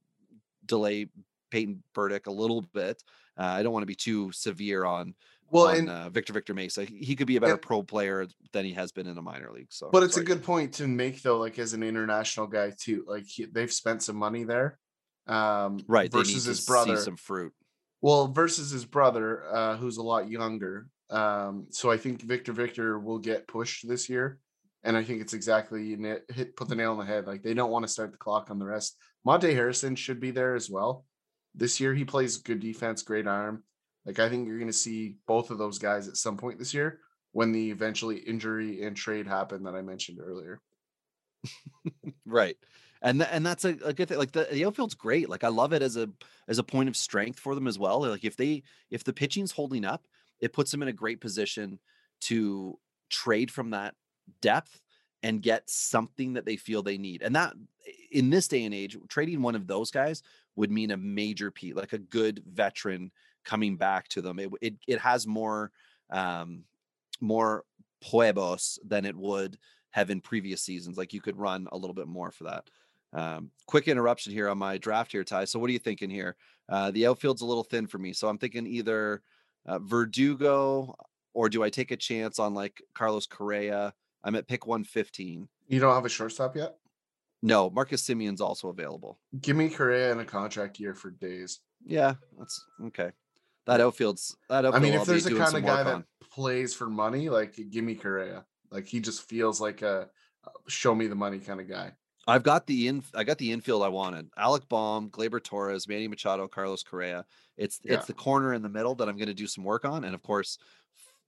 [0.66, 1.08] delay
[1.50, 3.02] Peyton Burdick a little bit.
[3.38, 5.14] Uh, I don't want to be too severe on
[5.50, 6.84] Well, on and uh, Victor Victor Mesa.
[6.84, 9.50] He could be a better and- pro player than he has been in a minor
[9.52, 9.68] league.
[9.70, 10.24] So, but it's sorry.
[10.24, 13.04] a good point to make though, like as an international guy too.
[13.06, 14.78] Like he, they've spent some money there.
[15.26, 16.10] Um right.
[16.10, 16.96] Versus his brother.
[16.96, 17.52] some fruit.
[18.00, 20.88] Well, versus his brother, uh, who's a lot younger.
[21.08, 24.40] Um, so I think Victor Victor will get pushed this year.
[24.84, 27.26] And I think it's exactly you hit put the nail on the head.
[27.26, 28.96] Like they don't want to start the clock on the rest.
[29.24, 31.04] Monte Harrison should be there as well.
[31.54, 33.62] This year he plays good defense, great arm.
[34.04, 37.00] Like I think you're gonna see both of those guys at some point this year
[37.30, 40.60] when the eventually injury and trade happen that I mentioned earlier.
[42.26, 42.56] right
[43.02, 45.48] and tha- and that's a, a good thing like the, the outfield's great like i
[45.48, 46.08] love it as a
[46.48, 49.52] as a point of strength for them as well like if they if the pitching's
[49.52, 50.06] holding up
[50.40, 51.78] it puts them in a great position
[52.20, 52.78] to
[53.10, 53.94] trade from that
[54.40, 54.80] depth
[55.22, 57.52] and get something that they feel they need and that
[58.10, 60.22] in this day and age trading one of those guys
[60.56, 63.10] would mean a major piece like a good veteran
[63.44, 65.70] coming back to them it it, it has more
[66.10, 66.64] um
[67.20, 67.64] more
[68.02, 69.56] pueblos than it would
[69.92, 70.98] have in previous seasons.
[70.98, 72.68] Like you could run a little bit more for that.
[73.14, 75.44] Um, quick interruption here on my draft here, Ty.
[75.44, 76.36] So what are you thinking here?
[76.68, 79.22] Uh, the outfield's a little thin for me, so I'm thinking either
[79.66, 80.96] uh, Verdugo
[81.34, 83.94] or do I take a chance on like Carlos Correa?
[84.24, 85.48] I'm at pick 115.
[85.68, 86.76] You don't have a shortstop yet?
[87.42, 89.18] No, Marcus Semien's also available.
[89.40, 91.60] Give me Correa in a contract year for days.
[91.84, 93.10] Yeah, that's okay.
[93.66, 94.74] That outfield's that outfield.
[94.76, 96.04] I mean, I'll if there's a kind of guy that on.
[96.30, 98.44] plays for money, like give me Correa.
[98.70, 100.08] Like he just feels like a
[100.46, 101.92] uh, show me the money kind of guy.
[102.26, 104.28] I've got the in I got the infield I wanted.
[104.36, 107.24] Alec Bohm, Gleyber Torres, Manny Machado, Carlos Correa.
[107.56, 107.94] It's Yeah.
[107.94, 110.14] it's the corner in the middle that I'm going to do some work on, and
[110.14, 110.58] of course,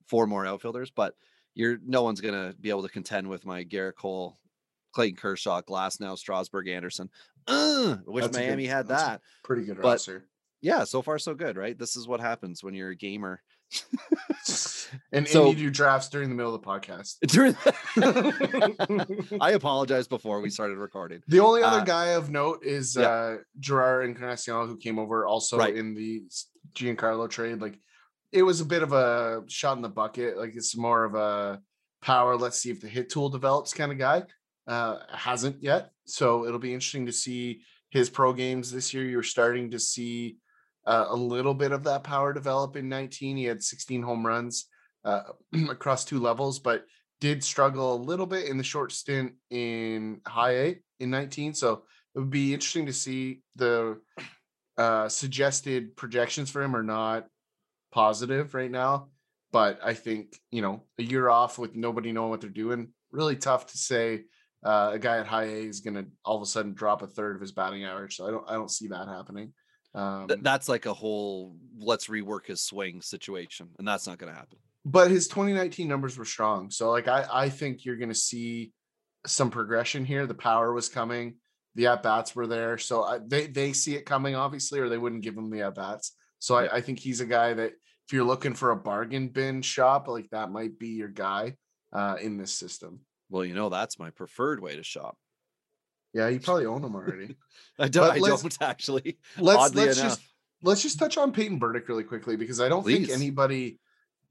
[0.06, 0.90] four more outfielders.
[0.90, 1.16] But
[1.54, 4.36] you're no one's going to be able to contend with my Gerrit Cole,
[4.92, 7.08] Clayton Kershaw, Glasnow, Strasburg, Anderson.
[7.46, 9.20] Uh, wish That's a good- Miami had that.
[9.42, 10.26] Pretty good But- roster.
[10.62, 11.78] Yeah, so far so good, right?
[11.78, 13.42] This is what happens when you're a gamer.
[15.12, 17.16] And, So- and you do drafts during the middle of the podcast.
[17.28, 17.56] During-
[19.40, 21.22] I apologize before we started recording.
[21.28, 23.08] The only other Uh, guy of note is yeah.
[23.08, 25.74] uh Jerar Encarnacion, who came over also Right.
[25.74, 26.22] in the
[26.74, 27.60] Giancarlo trade.
[27.60, 27.78] Like
[28.34, 30.36] it was a bit of a shot in the bucket.
[30.36, 31.60] Like it's more of a
[32.02, 32.36] power.
[32.36, 34.24] Let's see if the hit tool develops kind of guy.
[34.66, 35.90] Uh hasn't yet.
[36.04, 39.04] So it'll be interesting to see his pro games this year.
[39.04, 40.38] You're starting to see
[40.84, 43.36] uh, a little bit of that power develop in 19.
[43.36, 44.66] He had 16 home runs
[45.04, 45.22] uh,
[45.70, 46.84] across two levels, but
[47.20, 51.54] did struggle a little bit in the short stint in high A in 19.
[51.54, 54.00] So it would be interesting to see the
[54.76, 57.28] uh, suggested projections for him or not
[57.94, 59.08] positive right now.
[59.52, 63.36] But I think, you know, a year off with nobody knowing what they're doing, really
[63.36, 64.24] tough to say
[64.64, 67.06] uh, a guy at high A is going to all of a sudden drop a
[67.06, 68.16] third of his batting average.
[68.16, 69.52] So I don't, I don't see that happening.
[69.94, 74.32] Um, Th- that's like a whole let's rework his swing situation, and that's not going
[74.32, 74.58] to happen.
[74.84, 76.70] but his 2019 numbers were strong.
[76.72, 78.72] So like I, I think you're going to see
[79.24, 80.26] some progression here.
[80.26, 81.36] The power was coming,
[81.76, 84.98] the at bats were there, so I, they they see it coming obviously, or they
[84.98, 86.16] wouldn't give him the at bats.
[86.40, 86.70] So Yeah.
[86.72, 87.74] I, I think he's a guy that
[88.06, 91.56] if you're looking for a bargain bin shop, like that might be your guy
[91.92, 93.00] uh, in this system.
[93.30, 95.16] Well, you know that's my preferred way to shop.
[96.12, 97.36] Yeah, you probably own them already.
[97.78, 98.10] I don't.
[98.10, 99.18] I don't actually.
[99.38, 100.22] let's oddly let's enough, just
[100.62, 103.06] let's just touch on Peyton Burdick really quickly because I don't Please.
[103.06, 103.78] think anybody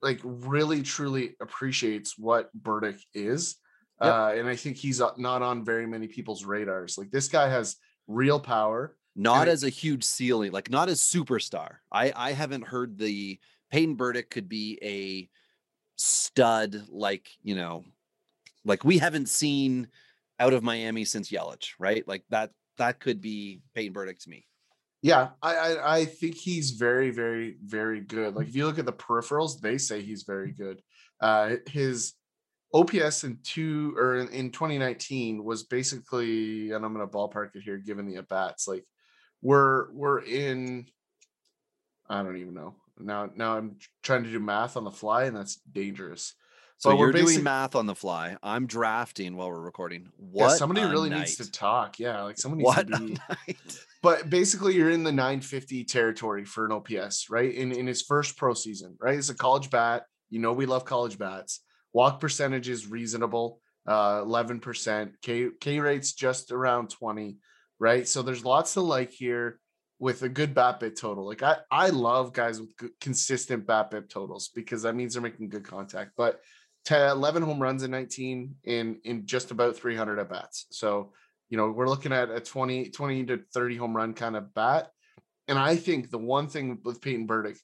[0.02, 3.56] like really truly appreciates what Burdick is.
[4.02, 4.14] Yep.
[4.14, 6.98] Uh, and I think he's uh, not on very many people's radars.
[6.98, 7.76] Like this guy has
[8.08, 8.96] real power.
[9.16, 11.76] not it- as a huge ceiling, like not as superstar.
[11.92, 13.40] I I haven't heard the
[13.74, 15.28] Peyton Burdick could be a
[15.96, 17.84] stud, like you know,
[18.64, 19.88] like we haven't seen
[20.40, 22.08] out of Miami since Yelich, right?
[22.08, 24.46] Like that that could be Peyton Burdick to me.
[25.02, 28.36] Yeah, I, I I think he's very very very good.
[28.36, 30.80] Like if you look at the peripherals, they say he's very good.
[31.20, 32.14] Uh, his
[32.76, 37.80] OPS in two or in, in 2019 was basically, and I'm gonna ballpark it here,
[37.80, 38.68] given the at bats.
[38.68, 38.86] Like
[39.42, 40.86] we're we're in,
[42.08, 42.76] I don't even know.
[43.00, 46.34] Now now I'm trying to do math on the fly, and that's dangerous.
[46.78, 48.36] So But we're you're doing math on the fly.
[48.44, 50.10] I'm drafting while we're recording.
[50.20, 50.58] Yeah, What?
[50.58, 51.20] somebody really night.
[51.20, 51.98] needs to talk.
[52.00, 53.00] Yeah, like somebody needs What to
[53.48, 53.56] be.
[54.02, 57.54] but basically you're in the 950 territory for an OPS, right?
[57.54, 59.18] In in his first pro season, right?
[59.18, 60.04] It's a college bat.
[60.30, 61.62] You know we love college bats.
[61.94, 65.12] Walk percentage is reasonable, uh 11%.
[65.22, 67.38] K K rate's just around 20,
[67.80, 68.08] right?
[68.08, 69.60] So there's lots to like here
[70.04, 71.26] with a good bat bit total.
[71.26, 75.24] Like I I love guys with good, consistent bat bit totals because that means they're
[75.24, 76.12] making good contact.
[76.18, 76.42] But
[76.86, 80.66] to 11 home runs in 19 in in just about 300 at bats.
[80.72, 81.14] So
[81.50, 84.90] you know, we're looking at a 20, 20 to 30 home run kind of bat.
[85.48, 87.58] And I think the one thing with Peyton Burdick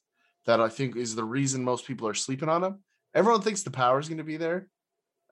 [0.46, 2.78] that I think is the reason most people are sleeping on him,
[3.14, 4.68] everyone thinks the power is going to be there.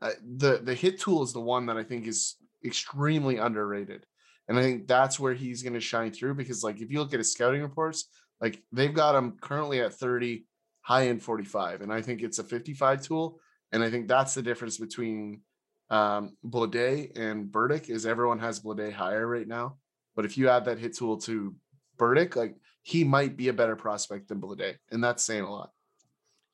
[0.03, 4.05] Uh, the the hit tool is the one that I think is extremely underrated.
[4.48, 7.12] And I think that's where he's going to shine through because like if you look
[7.12, 8.08] at his scouting reports,
[8.40, 10.46] like they've got him currently at 30,
[10.80, 11.82] high end 45.
[11.82, 13.40] And I think it's a 55 tool.
[13.72, 15.42] And I think that's the difference between
[15.90, 19.76] um Bleday and Burdick is everyone has Bleday higher right now.
[20.16, 21.54] But if you add that hit tool to
[21.98, 24.76] Burdick, like he might be a better prospect than Bleday.
[24.90, 25.70] And that's saying a lot.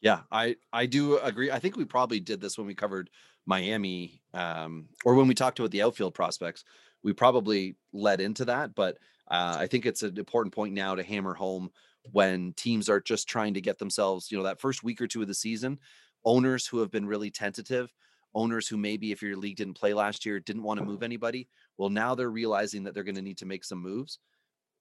[0.00, 1.50] Yeah, I I do agree.
[1.50, 3.08] I think we probably did this when we covered
[3.46, 6.64] Miami, um, or when we talked about the outfield prospects.
[7.04, 11.04] We probably led into that, but uh, I think it's an important point now to
[11.04, 11.70] hammer home
[12.12, 15.22] when teams are just trying to get themselves, you know, that first week or two
[15.22, 15.78] of the season.
[16.24, 17.92] Owners who have been really tentative,
[18.34, 21.48] owners who maybe if your league didn't play last year didn't want to move anybody.
[21.76, 24.18] Well, now they're realizing that they're going to need to make some moves.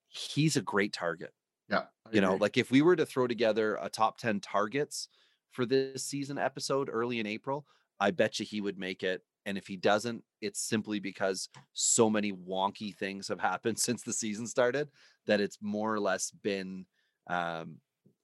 [0.09, 1.33] He's a great target
[1.69, 1.87] Yeah.
[2.11, 5.09] You know like if we were to throw together a top 10 targets
[5.51, 7.65] for this season episode early in april
[7.99, 12.09] i bet you he would make it and if he doesn't it's simply because so
[12.09, 14.89] many wonky things have happened since the season started
[15.25, 16.85] that it's more or less been
[17.27, 17.77] um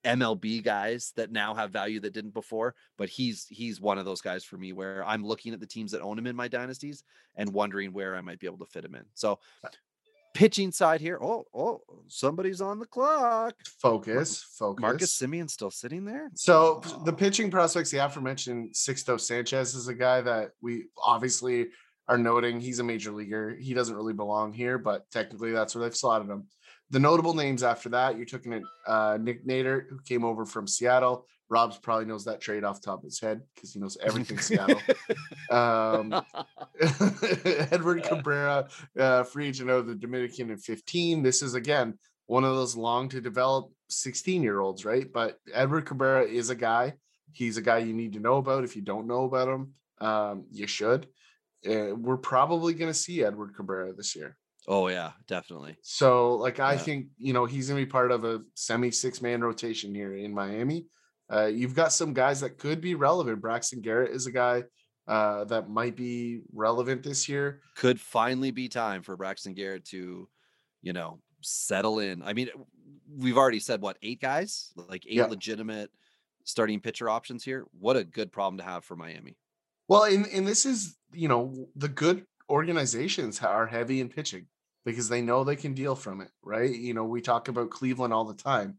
[0.05, 4.21] mlb guys that now have value that didn't before but he's he's one of those
[4.21, 7.03] guys for me where i'm looking at the teams that own him in my dynasties
[7.35, 9.03] and wondering where i might be able to fit him in.
[9.13, 9.39] So
[10.39, 14.81] pitching side here oh oh somebody's on the clock focus, focus.
[14.81, 16.31] Marcus Semien still sitting there?
[16.35, 21.67] So the pitching prospects, the aforementioned Sixto Sanchez is a guy that we obviously
[22.07, 22.61] are noting.
[22.61, 23.57] He's a major leaguer.
[23.59, 26.47] He doesn't really belong here, but technically that's where they've slotted him.
[26.89, 30.67] The notable names after that, you're looking at uh, Nick Neidert, who came over from
[30.67, 31.27] Seattle.
[31.49, 34.37] Rob's probably knows that trade off the top of his head because he knows everything
[34.39, 34.81] Seattle.
[35.49, 36.23] Um,
[37.71, 41.23] Edward Cabrera, uh, free agent out of the Dominican in 15.
[41.23, 45.11] This is again one of those long to develop 16 year olds, right?
[45.11, 46.93] But Edward Cabrera is a guy.
[47.31, 48.63] He's a guy you need to know about.
[48.63, 51.07] If you don't know about him, um, you should.
[51.67, 54.37] Uh, we're probably going to see Edward Cabrera this year.
[54.67, 55.75] oh yeah, definitely.
[55.81, 56.79] So, like, I Yeah.
[56.79, 60.13] think you know he's going to be part of a semi six man rotation here
[60.13, 60.85] in Miami.
[61.31, 63.41] Uh, you've got some guys that could be relevant.
[63.41, 64.63] Braxton Garrett is a guy
[65.07, 67.61] uh, that might be relevant this year.
[67.75, 70.27] Could finally be time for Braxton Garrett to,
[70.81, 72.21] you know, settle in.
[72.23, 72.49] I mean,
[73.17, 75.25] we've already said what eight guys, like eight Yeah.
[75.25, 75.91] legitimate
[76.43, 77.65] starting pitcher options here.
[77.79, 79.37] What a good problem to have for Miami.
[79.87, 84.47] Well, and and this is you know the good organizations are heavy in pitching
[84.85, 86.69] because they know they can deal from it, right?
[86.69, 88.77] You know, we talk about Cleveland all the time.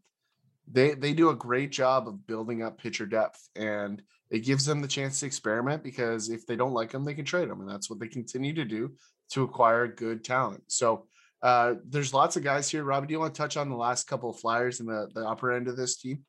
[0.70, 4.80] They they do a great job of building up pitcher depth and it gives them
[4.80, 7.68] the chance to experiment because if they don't like them, they can trade them, and
[7.68, 8.92] that's what they continue to do
[9.32, 10.62] to acquire good talent.
[10.68, 11.06] So
[11.42, 12.84] uh, there's lots of guys here.
[12.84, 15.26] Robbie, do you want to touch on the last couple of flyers in the, the
[15.26, 16.24] upper end of this team?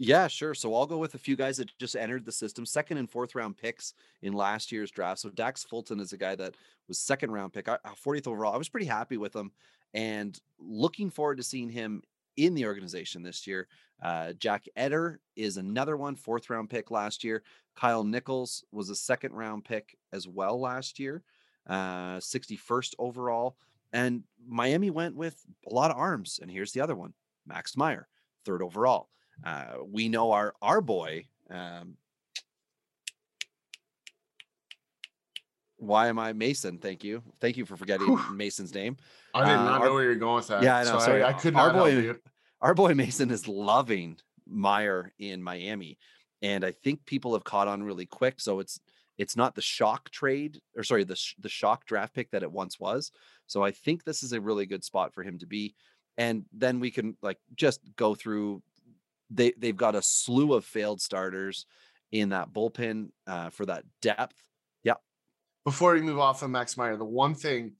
[0.00, 0.54] Yeah, sure.
[0.54, 3.34] So I'll go with a few guys that just entered the system, second and fourth
[3.34, 5.20] round picks in last year's draft.
[5.20, 6.54] So Dax Fulton is a guy that
[6.86, 8.54] was second round pick, 40th overall.
[8.54, 9.50] I was pretty happy with him
[9.94, 12.02] and looking forward to seeing him
[12.38, 13.66] in the organization this year.
[14.02, 17.42] Uh, Jake Eder is another one, fourth round pick last year.
[17.74, 21.22] Kyle Nicolas was a second round pick as well last year,
[21.68, 23.56] uh, 61st overall.
[23.92, 25.36] And Miami went with
[25.68, 26.38] a lot of arms.
[26.40, 27.12] And here's the other one
[27.46, 28.08] Max Meyer,
[28.44, 29.08] third overall.
[29.44, 31.26] Uh, we know our our boy.
[31.50, 31.96] Um,
[35.76, 36.78] why am I Mason?
[36.78, 38.18] Thank you, thank you for forgetting.
[38.32, 38.96] Mason's name.
[39.34, 40.62] I did not uh, know where you're going with that.
[40.62, 40.98] Yeah, I know.
[40.98, 41.74] So sorry, I, I could not.
[41.74, 42.14] Our boy,
[42.60, 45.98] our boy Mason is loving Meyer in Miami,
[46.42, 48.40] and I think people have caught on really quick.
[48.40, 48.80] So it's
[49.16, 52.78] it's not the shock trade or sorry the the shock draft pick that it once
[52.80, 53.10] was.
[53.46, 55.74] So I think this is a really good spot for him to be,
[56.16, 58.62] and then we can like just go through.
[59.30, 61.66] They they've got a slew of failed starters
[62.10, 64.42] in that bullpen uh, for that depth.
[64.82, 64.94] Yeah.
[65.64, 67.74] Before we move off of Max Meyer, the one thing,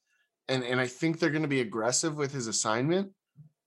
[0.48, 3.12] and and I think they're going to be aggressive with his assignment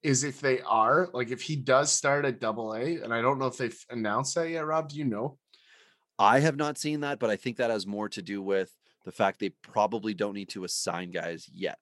[0.03, 3.39] is if they are like if he does start at double A, and I don't
[3.39, 4.65] know if they've announced that yet.
[4.65, 5.37] Rob, do you know?
[6.17, 8.71] I have not seen that, but I think that has more to do with
[9.05, 11.79] the fact they probably don't need to assign guys yet.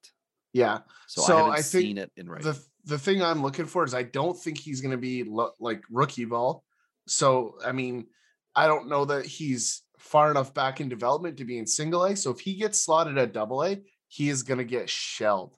[0.53, 0.79] Yeah.
[1.07, 2.41] So, so I haven't I seen it in right.
[2.41, 5.51] The the thing I'm looking for is I don't think he's going to be lo-
[5.59, 6.63] like rookie ball.
[7.07, 8.07] So I mean,
[8.55, 12.15] I don't know that he's far enough back in development to be in single A.
[12.15, 15.55] So if he gets slotted at double A, he is going to get shelled.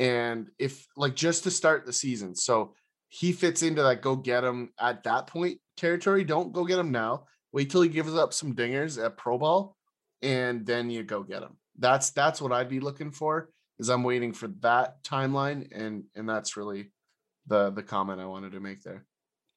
[0.00, 2.74] And if like just to start the season, so
[3.10, 6.24] he fits into that go get him at that point territory.
[6.24, 7.26] Don't go get him now.
[7.52, 9.76] Wait till he gives up some dingers at pro ball,
[10.22, 11.58] and then you go get him.
[11.78, 13.50] That's that's what I'd be looking for.
[13.78, 16.92] Is I'm waiting for that timeline, and and that's really
[17.46, 19.04] the the comment I wanted to make there.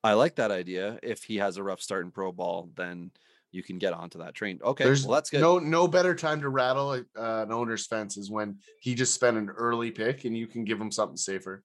[0.03, 0.99] I like that idea.
[1.01, 3.11] If he has a rough start in pro ball, then
[3.53, 4.59] you can get onto that train.
[4.63, 5.41] Okay, There's well, that's good.
[5.41, 9.37] No, no better time to rattle uh, an owner's fence is when he just spent
[9.37, 11.63] an early pick and you can give him something safer.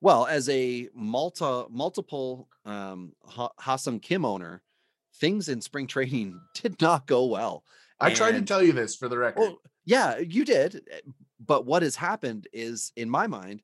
[0.00, 4.62] Well, as a multi multiple um, Ha-Seong Kim owner,
[5.16, 7.64] things in spring training did not go well.
[8.00, 9.40] I and, tried to tell you this for the record.
[9.40, 10.82] Well, yeah, you did.
[10.90, 11.00] Eh,
[11.44, 13.62] but what has happened is, in my mind,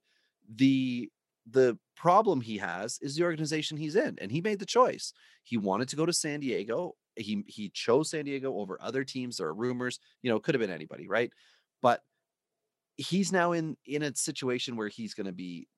[0.55, 1.09] the
[1.51, 5.13] the problem he has is the organization he's in, and he made the choice.
[5.45, 9.37] He wanted to go to San Diego he he chose San Diego over other teams.
[9.37, 11.31] There are rumors, you know, it could have been anybody, right?
[11.83, 12.03] But
[12.97, 15.69] he's now in in a situation where he's going to be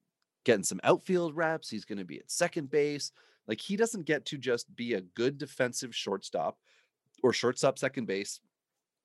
[0.45, 1.71] getting some outfield reps.
[1.71, 3.13] He's going to be at second base.
[3.47, 6.59] Like he doesn't get to just be a good defensive shortstop
[7.23, 8.41] or shortstop second base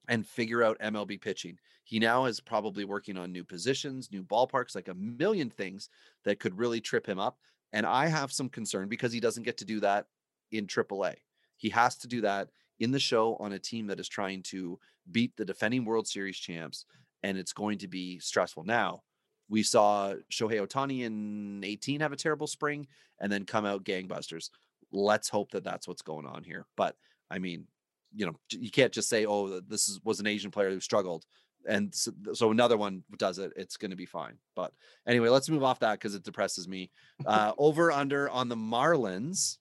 [0.08, 1.58] and figure out MLB pitching.
[1.84, 5.90] He now is probably working on new positions, new ballparks, like a million things
[6.26, 7.38] that could really trip him up.
[7.74, 10.06] And I have some concern because he doesn't get to do that
[10.52, 11.16] in AAA.
[11.58, 14.80] He has to do that in the show on a team that is trying to
[15.12, 16.86] beat the defending World Series champs,
[17.24, 18.64] and it's going to be stressful.
[18.64, 19.04] Now,
[19.50, 22.88] we saw Shohei Ohtani in 18 have a terrible spring
[23.20, 24.50] and then come out gangbusters.
[24.92, 26.66] Let's hope that that's what's going on here.
[26.76, 26.96] But
[27.30, 27.66] I mean,
[28.14, 31.26] you know, you can't just say, "Oh, this is, was an Asian player who struggled,"
[31.68, 33.52] and so, so another one does it.
[33.56, 34.38] It's going to be fine.
[34.56, 34.74] But
[35.06, 36.92] anyway, let's move off that because it depresses me.
[37.26, 39.58] Uh, over under on the Marlins.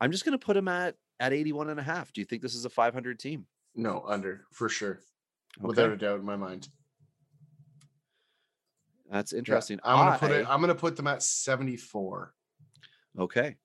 [0.00, 2.12] I'm just going to put him at at 81 and a half.
[2.12, 3.46] Do you think this is a 500 team?
[3.74, 5.00] No, under for sure.
[5.58, 5.66] Okay.
[5.66, 6.68] Without a doubt in my mind.
[9.10, 9.78] That's interesting.
[9.84, 10.46] Yeah, I'm gonna I, put it.
[10.48, 12.34] I'm gonna put them at 74.
[13.18, 13.56] Okay.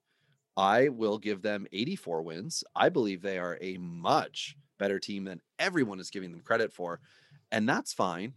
[0.57, 2.63] I will give them 84 wins.
[2.75, 6.99] I believe they are a much better team than everyone is giving them credit for.
[7.51, 8.33] And that's fine.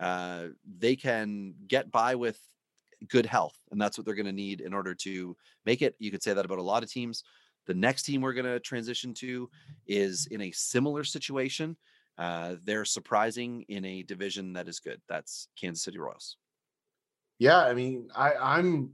[0.00, 0.48] Uh,
[0.78, 2.38] they can get by with
[3.08, 3.56] good health.
[3.70, 5.94] And that's what they're going to need in order to make it.
[5.98, 7.24] You could say that about a lot of teams.
[7.66, 9.50] The next team we're going to transition to
[9.86, 11.76] is in a similar situation.
[12.18, 15.00] Uh, they're surprising in a division that is good.
[15.08, 16.36] That's Kansas City Royals.
[17.38, 18.92] Yeah, I mean, I, I'm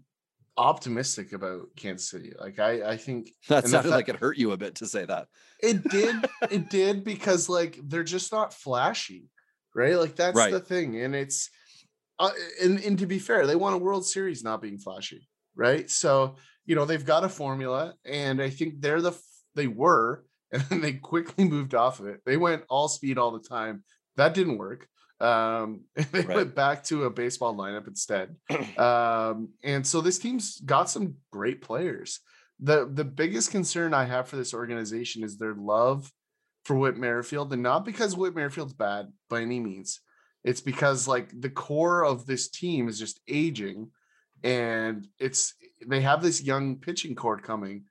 [0.56, 2.32] optimistic about Kansas City.
[2.38, 5.28] Like I, I think that sounded like it hurt you a bit to say that.
[5.60, 6.16] It did.
[6.50, 9.30] it did because like they're just not flashy,
[9.74, 9.96] right?
[9.96, 10.52] Like that's right.
[10.52, 11.50] the thing, and it's
[12.18, 12.30] uh,
[12.62, 15.88] and and to be fair, they won a World Series not being flashy, right?
[15.90, 16.36] So
[16.66, 19.12] you know they've got a formula and i think they're the
[19.54, 23.30] they were and then they quickly moved off of it they went all speed all
[23.32, 23.82] the time
[24.16, 24.86] that didn't work
[25.20, 26.36] Um, they Right.
[26.36, 28.34] went back to a baseball lineup instead.
[28.76, 32.20] Um, and so this team's got some great players.
[32.58, 36.10] The the biggest concern I have for this organization is their love
[36.64, 40.00] for Whit Merrifield, and not because Whit Merrifield's bad by any means.
[40.44, 43.90] It's because like the core of this team is just aging,
[44.42, 45.54] and it's
[45.86, 47.84] they have this young pitching core coming,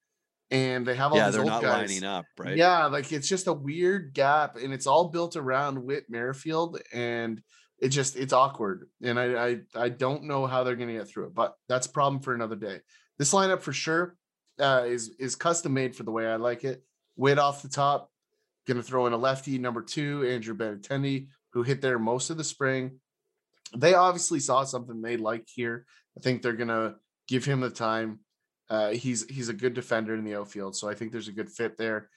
[0.49, 1.89] and they have all yeah, these they're old not guys.
[1.89, 2.57] lining up, right?
[2.57, 7.41] Yeah, like it's just a weird gap, and it's all built around Whit Merrifield, and
[7.79, 11.27] it just it's awkward, and I I, I don't know how they're gonna get through
[11.27, 12.79] it, but that's a problem for another day.
[13.17, 14.15] This lineup for sure
[14.59, 16.83] uh, is is custom made for the way I like it.
[17.15, 18.11] Whit off the top,
[18.67, 22.43] gonna throw in a lefty number two, Andrew Benintendi, who hit there most of the
[22.43, 22.99] spring.
[23.75, 25.85] They obviously saw something they like here.
[26.17, 26.95] I think they're gonna
[27.27, 28.19] give him the time.
[28.69, 31.49] Uh, he's he's a good defender in the outfield, so I think there's a good
[31.49, 32.09] fit there.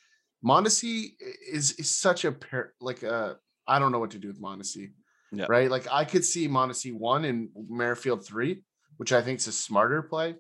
[0.45, 1.15] Mondesi
[1.51, 3.35] is is such a pair like uh
[3.67, 4.93] I don't know what to do with Mondesi.
[5.33, 5.47] Yeah.
[5.49, 5.71] Right.
[5.71, 8.63] Like I could see Mondesi one and Merrifield three,
[8.99, 10.37] which I think is a smarter play.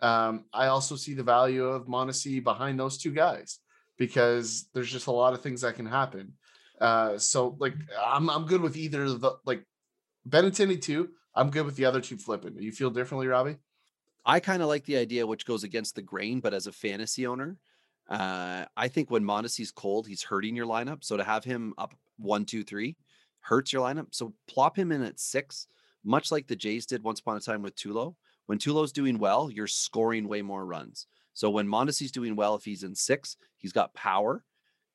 [0.00, 3.58] Um, I also see the value of Mondesi behind those two guys
[3.98, 6.34] because there's just a lot of things that can happen.
[6.80, 9.64] Uh, so like I'm I'm good with either of the like
[10.28, 11.10] Benintendi two.
[11.36, 12.54] I'm good with the other two flipping.
[12.54, 13.58] Do you feel differently, Robbie?
[14.24, 17.26] I kind of like the idea, which goes against the grain, but as a fantasy
[17.26, 17.58] owner,
[18.08, 21.04] uh, I think when Mondesi's cold, he's hurting your lineup.
[21.04, 22.96] So to have him up one, two, three
[23.40, 24.08] hurts your lineup.
[24.10, 25.68] So plop him in at six,
[26.04, 28.14] much like the Jays did once upon a time with Tulo.
[28.46, 31.06] When Tulo's doing well, you're scoring way more runs.
[31.34, 34.42] So when Mondesi's doing well, if he's in six, he's got power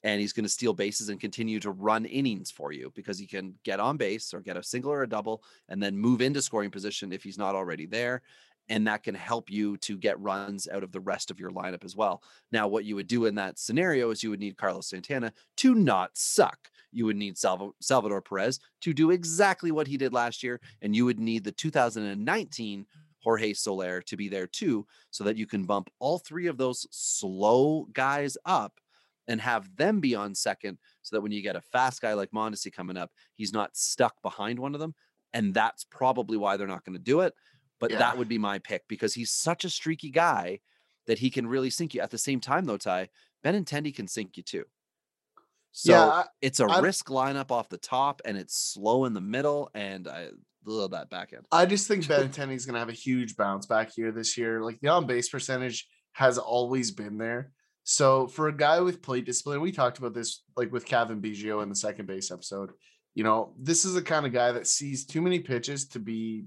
[0.03, 3.27] and he's going to steal bases and continue to run innings for you because he
[3.27, 6.41] can get on base or get a single or a double and then move into
[6.41, 8.21] scoring position if he's not already there
[8.69, 11.83] and that can help you to get runs out of the rest of your lineup
[11.83, 12.23] as well.
[12.51, 15.75] Now, what you would do in that scenario is you would need Carlos Santana to
[15.75, 16.69] not suck.
[16.91, 21.05] You would need Salvador Perez to do exactly what he did last year, and you
[21.05, 22.85] would need the 2019
[23.19, 26.87] Jorge Soler to be there too, so that you can bump all three of those
[26.91, 28.79] slow guys up
[29.27, 32.31] and have them be on second, so that when you get a fast guy like
[32.31, 34.93] Mondesi coming up, he's not stuck behind one of them.
[35.33, 37.33] And that's probably why they're not going to do it
[37.79, 37.97] but Yeah.
[37.97, 40.59] that would be my pick because he's such a streaky guy
[41.07, 42.01] that he can really sink you.
[42.01, 43.09] At the same time, though, Ty
[43.43, 44.65] Benintendi can sink you too.
[45.71, 49.13] So yeah, I- it's a I'm- risk lineup off the top, and it's slow in
[49.13, 50.29] the middle, and I
[50.63, 51.47] love that back end.
[51.51, 54.61] I just think Benintendi's going to have a huge bounce back here this year.
[54.61, 57.51] Like the on base percentage has always been there.
[57.83, 61.63] So for a guy with plate discipline, we talked about this like with Cavan Biggio
[61.63, 62.71] in the second base episode.
[63.15, 66.45] You know, this is the kind of guy that sees too many pitches to be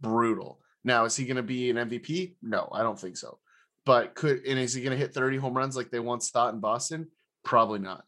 [0.00, 0.60] brutal.
[0.82, 2.34] Now, is he going to be an MVP?
[2.42, 3.38] No, I don't think so.
[3.86, 6.54] But could and is he going to hit 30 home runs like they once thought
[6.54, 7.08] in Boston?
[7.44, 8.04] Probably not.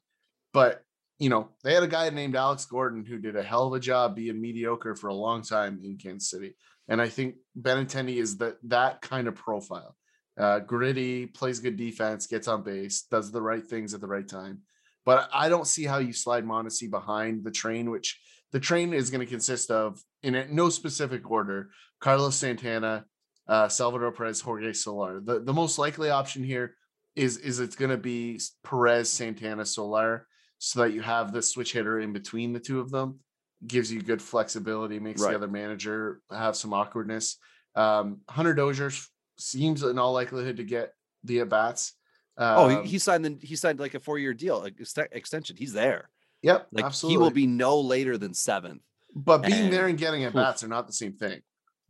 [0.52, 0.82] But
[1.18, 3.80] you know, they had a guy named Alex Gordon who did a hell of a
[3.80, 6.56] job being mediocre for a long time in Kansas City.
[6.88, 9.96] And I think Benintendi is that that kind of profile.
[10.38, 14.26] Uh, gritty, plays good defense, gets on base, does the right things at the right
[14.26, 14.60] time.
[15.04, 18.18] But I don't see how you slide Mondesi behind the train, which
[18.52, 21.70] the train is going to consist of, in no specific order,
[22.00, 23.04] Carlos Santana,
[23.48, 25.20] uh, Salvador Perez, Jorge Soler.
[25.20, 26.76] The, the most likely option here
[27.16, 30.26] is, is it's going to be Perez, Santana, Soler
[30.58, 33.18] so that you have the switch hitter in between the two of them
[33.66, 35.30] gives you good flexibility makes Right.
[35.30, 37.36] the other manager have some awkwardness
[37.74, 39.08] um hunter dozier s-
[39.38, 40.92] seems in all likelihood to get
[41.24, 41.94] the at bats
[42.38, 44.74] oh, Um, he, he signed the, he signed like a four year deal, like
[45.12, 45.56] extension.
[45.56, 46.10] He's there.
[46.42, 48.82] yep Like absolutely he will be no later than seventh.
[49.14, 51.40] but being there and- and getting at bats are not the same thing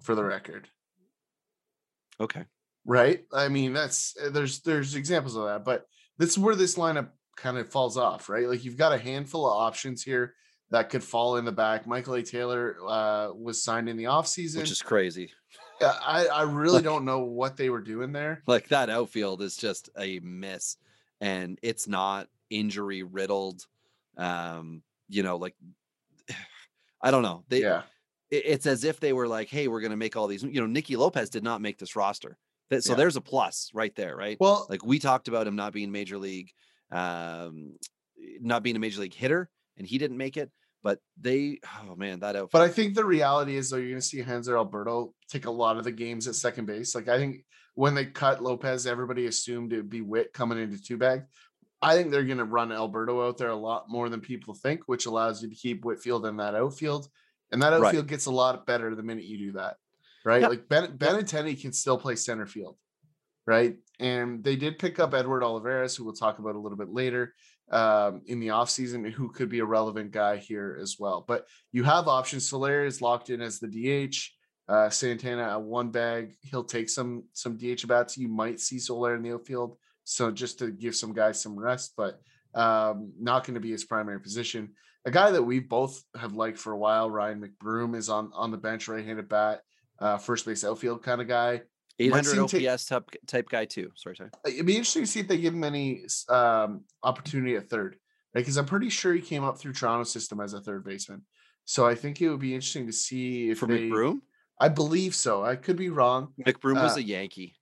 [0.00, 0.68] for the record
[2.20, 2.44] Okay.
[2.84, 5.86] right i mean that's uh, there's there's examples of that but
[6.18, 9.46] this is where this lineup kind of falls off right like you've got a handful
[9.46, 10.34] of options here
[10.70, 14.58] that could fall in the back michael a taylor uh was signed in the offseason
[14.58, 15.30] Which is crazy.
[15.82, 18.42] I, I really Like- don't know what they were doing there.
[18.46, 20.76] Like that outfield is just a miss,
[21.20, 23.66] and it's not injury riddled.
[24.16, 25.54] Um, you know, like
[27.02, 27.44] I don't know.
[27.48, 27.82] They yeah.
[28.30, 30.60] it- it's as if they were like, "Hey, we're going to make all these." You
[30.60, 32.38] know, Nicky Lopez did not make this roster,
[32.70, 32.96] That- so Yeah.
[32.98, 34.36] there's a plus right there, right?
[34.40, 36.50] Well, like we talked about him not being major league,
[36.90, 37.76] um,
[38.40, 40.50] not being a major league hitter, and he didn't make it.
[40.82, 42.50] But they, oh man, that outfit.
[42.52, 45.76] but I think the reality is though you're gonna see Hanser Alberto take a lot
[45.76, 46.94] of the games at second base.
[46.94, 50.82] Like I think when they cut Lopez, everybody assumed it would be Witt coming into
[50.82, 51.22] two bag.
[51.80, 55.06] I think they're gonna run Alberto out there a lot more than people think, which
[55.06, 57.08] allows you to keep Whitfield in that outfield.
[57.52, 57.86] And that Right.
[57.88, 59.76] outfield gets a lot better the minute you do that.
[60.24, 60.40] Right.
[60.42, 60.50] Yep.
[60.50, 62.76] Like Ben Benintendi can still play center field.
[63.46, 63.76] Right.
[63.98, 67.34] And they did pick up Edward Olivares, who we'll talk about a little bit later.
[67.70, 71.24] Um, in the offseason who could be a relevant guy here as well.
[71.26, 72.48] But you have options.
[72.48, 74.16] Soler is locked in as the DH.
[74.68, 78.16] Uh, Santana at one bag, he'll take some some DH bats.
[78.16, 81.94] You might see Soler in the outfield, so just to give some guys some rest,
[81.96, 82.20] but
[82.54, 84.70] um, not going to be his primary position.
[85.04, 88.50] A guy that we both have liked for a while, Ryan McBroom, is on on
[88.50, 89.62] the bench, right-handed bat,
[89.98, 91.62] uh, first base outfield kind of guy.
[91.98, 93.90] 800 OPS type, type guy too.
[93.96, 94.30] Sorry, sorry.
[94.46, 97.96] It'd be interesting to see if they give him any um, opportunity at third,
[98.34, 98.40] right?
[98.40, 101.22] Because I'm pretty sure he came up through Toronto system as a third baseman.
[101.64, 104.20] So I think it would be interesting to see if For they, McBroom?
[104.58, 105.44] I believe so.
[105.44, 106.32] I could be wrong.
[106.44, 107.54] McBroom was Uh, a Yankee.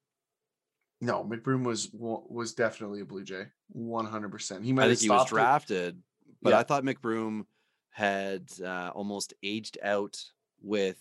[1.03, 4.31] No, McBroom was was definitely a Blue Jay, 100.
[4.31, 5.35] percent He might I have think he was stopped it.
[5.35, 6.03] drafted,
[6.43, 6.59] but Yeah.
[6.59, 7.45] I thought McBroom
[7.91, 10.23] had uh, almost aged out
[10.63, 10.99] with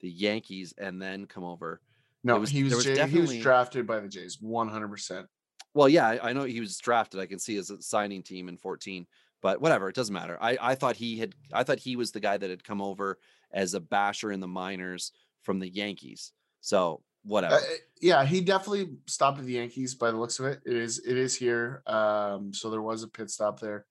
[0.00, 1.80] the Yankees and then come over.
[2.24, 4.88] No, was- he was was he was drafted by the Jays, 100.
[4.88, 5.26] percent
[5.74, 7.20] Well, yeah, I, I know he was drafted.
[7.20, 9.06] I can see his signing team in 14,
[9.40, 10.36] but whatever, it doesn't matter.
[10.40, 13.18] I, I thought he had, I thought he was the guy that had come over
[13.52, 15.12] as a basher in the minors
[15.42, 16.32] from the Yankees.
[16.60, 17.56] So whatever.
[17.56, 17.60] Uh,
[18.00, 20.60] yeah, he definitely stopped at the Yankees by the looks of it.
[20.66, 21.82] It is it is here.
[21.86, 23.86] Um, so there was a pit stop there,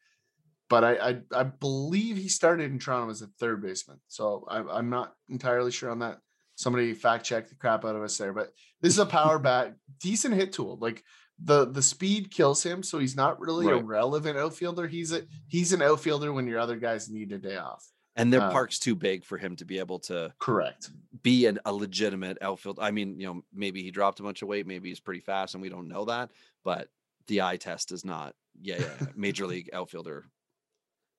[0.70, 4.00] but I I, I believe he started in Toronto as a third baseman.
[4.08, 6.20] So I, I'm not entirely sure on that.
[6.58, 8.52] Somebody fact check the crap out of us there, but
[8.82, 10.78] this is a power bat, decent hit tool.
[10.82, 11.04] Like
[11.40, 14.88] the the speed kills him, so he's not really a relevant outfielder.
[14.88, 17.88] He's a he's an outfielder when your other guys need a day off.
[18.16, 20.90] and their uh, park's too big for him to be able to Correct.
[21.22, 22.80] be an, a legitimate outfield.
[22.82, 25.54] I mean, you know, maybe he dropped a bunch of weight, maybe he's pretty fast,
[25.54, 26.32] and we don't know that.
[26.64, 26.88] But
[27.28, 30.26] the eye test is not, yeah, yeah, yeah, major league outfielder.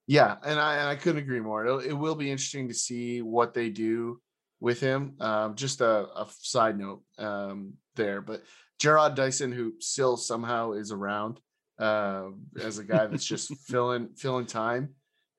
[0.05, 1.65] Yeah, and I and I couldn't agree more.
[1.65, 4.19] It'll, it will be interesting to see what they do
[4.59, 5.15] with him.
[5.19, 8.43] Um, just a, a side note um, there, but
[8.81, 11.39] Jarrod Dyson, who still somehow is around
[11.79, 12.29] uh,
[12.61, 14.89] as a guy that's just filling filling time,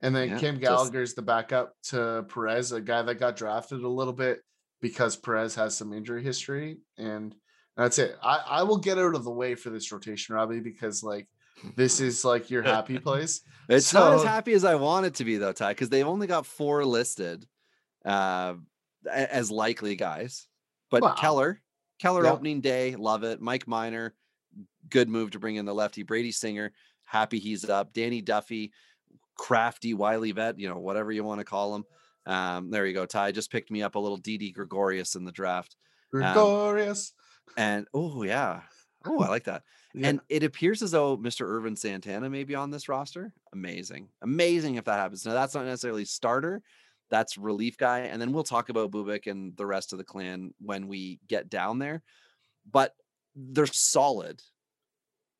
[0.03, 3.83] and then Yeah, Cam Gallagher is the backup to Perez, a guy that got drafted
[3.83, 4.41] a little bit
[4.81, 7.35] because Perez has some injury history, and
[7.77, 8.17] that's it.
[8.23, 11.29] I I will get out of the way for this rotation, Robbie, because like
[11.77, 13.43] this is like your happy place.
[13.69, 16.27] It's not as happy as I want it to be though, Ty, because they've only
[16.27, 17.47] got four listed
[18.05, 18.55] uh,
[19.11, 20.47] as likely guys.
[20.91, 21.15] But Wow.
[21.15, 21.63] Keller,
[21.99, 22.33] Keller Yeah.
[22.33, 23.41] opening day, love it.
[23.41, 24.15] Mike Minor,
[24.89, 26.03] good move to bring in the lefty.
[26.03, 26.73] Brady Singer,
[27.05, 27.93] happy he's up.
[27.93, 28.73] Danny Duffy,
[29.37, 31.85] crafty Wiley vet, you know, whatever you want to call him.
[32.27, 33.07] Um, there you go.
[33.07, 35.77] Ty just picked me up a little Didi Gregorius in the draft.
[36.11, 37.13] Gregorius.
[37.57, 38.63] And oh yeah.
[39.07, 39.63] Oh, I like that.
[39.95, 40.09] Yeah.
[40.09, 41.47] And it appears as though Mr.
[41.47, 43.33] Ervin Santana may be on this roster.
[43.53, 44.09] Amazing.
[44.23, 45.25] Amazing if that happens.
[45.25, 46.63] Now, that's not necessarily starter,
[47.11, 48.01] that's relief guy.
[48.01, 51.51] And then we'll talk about Bubic and the rest of the clan when we get
[51.51, 52.03] down there.
[52.71, 52.95] But
[53.35, 54.41] they're solid.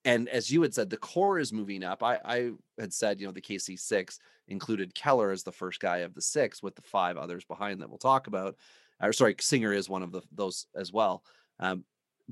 [0.05, 2.03] And as you had said, the core is moving up.
[2.03, 4.19] I, I had said, you know, the KC six
[4.49, 7.89] included Keller as the first guy of the six with the five others behind that
[7.89, 8.57] we'll talk about.
[9.03, 11.23] Or sorry, Singer is one of the, those as well.
[11.59, 11.85] Um,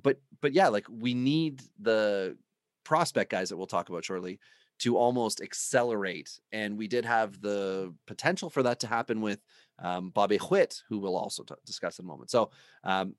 [0.02, 2.36] but but yeah, like we need the
[2.84, 4.38] prospect guys that we'll talk about shortly
[4.78, 6.38] to almost accelerate.
[6.52, 9.40] And we did have the potential for that to happen with
[9.78, 12.30] um, Bobby Witt, who we'll also t- discuss in a moment.
[12.30, 12.50] So
[12.84, 13.14] um,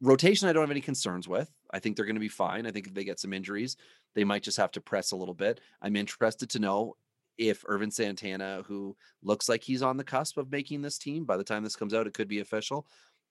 [0.00, 1.50] rotation, I don't have any concerns with.
[1.72, 2.66] I think they're going to be fine.
[2.66, 3.76] I think if they get some injuries,
[4.14, 5.60] they might just have to press a little bit.
[5.82, 6.96] I'm interested to know
[7.36, 11.36] if Ervin Santana, who looks like he's on the cusp of making this team, by
[11.36, 12.86] the time this comes out, it could be official.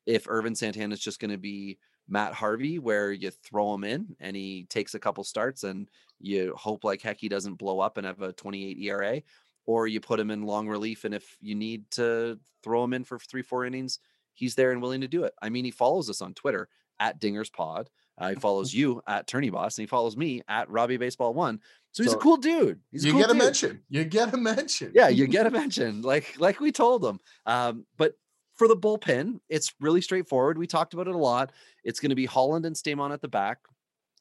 [0.06, 1.78] If Ervin Santana is just going to be
[2.10, 5.90] Matt Harvey, where you throw him in and he takes a couple starts and
[6.20, 9.22] you hope like heck he doesn't blow up and have a 28 ERA,
[9.66, 11.04] or you put him in long relief.
[11.04, 14.00] And if you need to throw him in for three, four innings,
[14.34, 15.34] he's there and willing to do it.
[15.42, 17.90] I mean, he follows us on Twitter at Dingers Pod.
[18.18, 21.60] Uh, he follows you at Tourney Boss and he follows me at Robbie Baseball One.
[21.92, 22.80] So he's So a cool dude.
[22.92, 23.44] He's a you cool get a dude.
[23.44, 23.82] mention.
[23.90, 24.92] You get a mention.
[24.96, 27.20] Yeah, you get a mention, like like we told him.
[27.46, 28.14] Um, but
[28.58, 30.58] for the bullpen, it's really straightforward.
[30.58, 31.52] We talked about it a lot.
[31.84, 33.60] It's going to be Holland and Staumont at the back.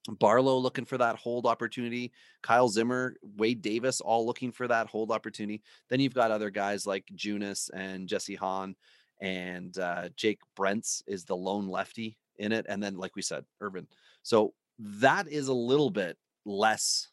[0.09, 2.13] Barlow looking for that hold opportunity.
[2.43, 5.63] Kyle Zimmer, Wade Davis, all looking for that hold opportunity.
[5.89, 8.77] Then you've got other guys like Junis and Jesse Hahn,
[9.21, 12.67] and uh, Jake Brentz is the lone lefty in it.
[12.69, 13.89] And then, like we said, Urban.
[14.23, 17.09] So that is a little bit less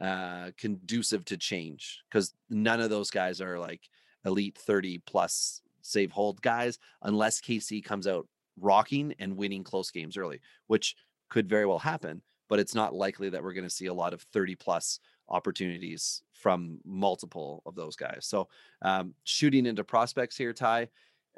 [0.00, 3.80] uh conducive to change because none of those guys are like
[4.24, 8.26] elite 30 plus save hold guys unless KC comes out
[8.60, 10.96] rocking and winning close games early, which
[11.28, 14.12] could very well happen, but it's not likely that we're going to see a lot
[14.12, 18.18] of 30 plus opportunities from multiple of those guys.
[18.22, 18.48] So
[18.82, 20.88] um, shooting into prospects here, Ty,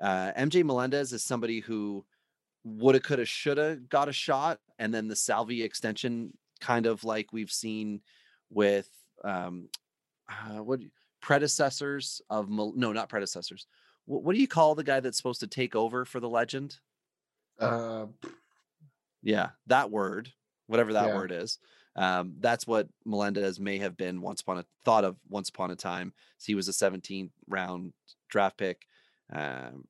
[0.00, 2.04] uh, MJ Melendez is somebody who
[2.64, 7.52] woulda, coulda, shoulda got a shot, and then the Salvi extension, kind of like we've
[7.52, 8.00] seen
[8.50, 8.88] with
[9.22, 9.68] um,
[10.28, 10.80] uh, what
[11.20, 13.66] predecessors of Mal- no, not predecessors.
[14.06, 16.78] What, what do you call the guy that's supposed to take over for the legend?
[17.58, 18.06] Uh,
[19.22, 20.32] Yeah, that word,
[20.66, 21.14] whatever that Yeah.
[21.14, 21.58] word is.
[21.96, 25.76] Um, that's what Melendez may have been once upon a thought of once upon a
[25.76, 26.12] time.
[26.38, 27.92] So he was a 17th round
[28.28, 28.86] draft pick.
[29.32, 29.86] Um,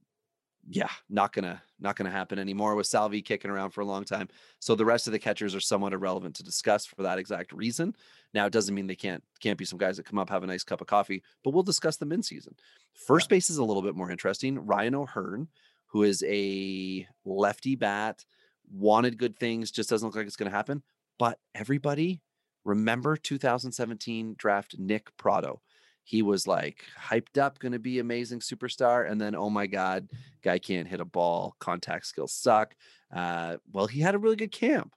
[0.69, 4.29] yeah, not gonna not gonna happen anymore with Salvi kicking around for a long time.
[4.61, 7.95] So the rest of the catchers are somewhat irrelevant to discuss for that exact reason.
[8.33, 10.47] Now it doesn't mean they can't can't be some guys that come up have a
[10.47, 12.55] nice cup of coffee, but we'll discuss them in season.
[12.95, 14.65] First base is a little bit more interesting.
[14.65, 15.49] Ryan O'Hearn,
[15.87, 18.25] who is a lefty bat,
[18.73, 20.83] wanted good things, just doesn't look like it's going to happen.
[21.19, 22.23] But everybody
[22.65, 25.61] remember 2017 draft Nick Pratto.
[26.05, 29.11] He was like hyped up, going to be amazing superstar.
[29.11, 30.09] And then, oh my God,
[30.43, 31.57] guy can't hit a ball.
[31.59, 32.75] Contact skills suck.
[33.13, 34.93] Uh, well, he had a really good camp.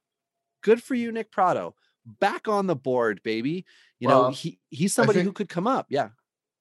[0.62, 1.76] Good for you, Nick Pratto.
[2.06, 3.66] Back on the board, baby.
[4.00, 5.88] You know, he he's somebody who could come up.
[5.90, 6.10] Yeah.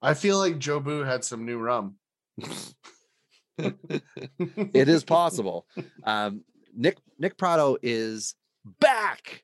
[0.01, 1.97] I feel like Joe Boo had some new rum.
[3.59, 5.67] it is possible.
[6.05, 6.45] Um,
[6.75, 8.35] Nick Nick Pratto is
[8.81, 9.43] back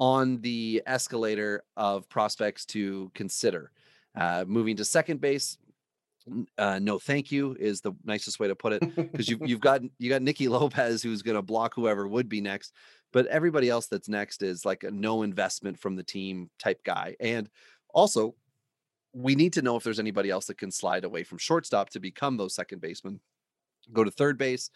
[0.00, 3.72] on the escalator of prospects to consider.
[4.16, 5.58] Uh, moving to second base,
[6.58, 9.80] uh, no thank you is the nicest way to put it because you've you've got
[9.98, 12.72] you got Nicky Lopez who's going to block whoever would be next,
[13.12, 17.16] but everybody else that's next is like a no investment from the team type guy,
[17.20, 17.48] and
[17.94, 18.34] also
[19.14, 22.00] we need to know if there's anybody else that can slide away from shortstop to
[22.00, 23.20] become those second basemen.
[23.92, 24.70] Go to third base,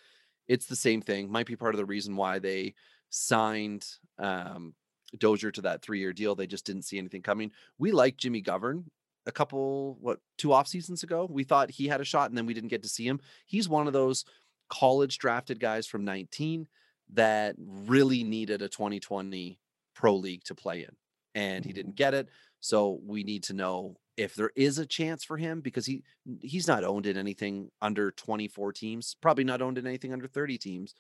[0.49, 1.31] it's the same thing.
[1.31, 2.75] Might be part of the reason why they
[3.11, 3.87] signed
[4.19, 4.75] um,
[5.19, 6.35] Dozier to that three-year deal.
[6.35, 7.53] They just didn't see anything coming.
[7.79, 8.85] We like Jimmy Govern
[9.27, 11.27] a couple what two off seasons ago.
[11.31, 13.21] We thought he had a shot, and then we didn't get to see him.
[13.47, 14.25] He's one of those
[14.69, 16.67] college drafted guys from 19
[17.15, 19.59] that really needed a 2020
[19.95, 20.97] pro league to play in,
[21.35, 21.77] and he mm-hmm.
[21.77, 22.29] didn't get it.
[22.61, 26.03] So we need to know if there is a chance for him because he
[26.41, 30.59] he's not owned in anything under 24 teams, probably not owned in anything under 30
[30.59, 30.95] teams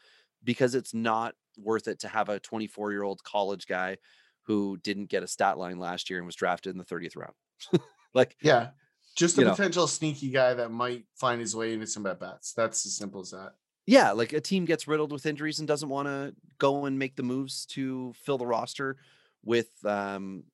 [0.45, 3.97] because it's not worth it to have a 24 year old college guy
[4.45, 7.35] who didn't get a stat line last year and was drafted in the 30th round.
[8.15, 8.71] like yeah.
[9.15, 9.51] Just a You know.
[9.51, 12.55] potential sneaky guy that might find his way into some at bats.
[12.55, 13.53] That's as simple as that.
[13.87, 17.17] yeah, like a team gets riddled with injuries and doesn't want to go and make
[17.17, 18.97] the moves to fill the roster
[19.45, 20.45] with um,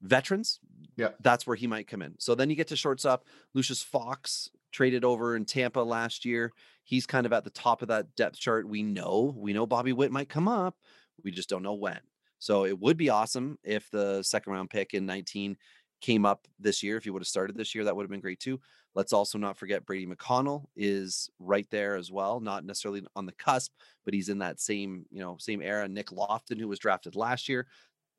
[0.00, 0.60] veterans.
[0.96, 1.08] Yeah.
[1.20, 2.14] that's where he might come in.
[2.20, 3.24] So then you get to shortstop.
[3.52, 6.52] Lucius Fox traded over in Tampa last year.
[6.84, 8.68] He's kind of at the top of that depth chart.
[8.68, 10.76] We know, we know Bobby Witt might come up.
[11.24, 11.98] We just don't know when.
[12.38, 15.56] So it would be awesome if the second round pick in 19
[16.04, 16.98] came up this year.
[16.98, 18.60] If he would have started this year, that would have been great too.
[18.94, 23.32] Let's also not forget Brady McConnell is right there as well, not necessarily on the
[23.32, 23.72] cusp,
[24.04, 25.88] but he's in that same, you know, same era.
[25.88, 27.66] Nick Loftin, who was drafted last year.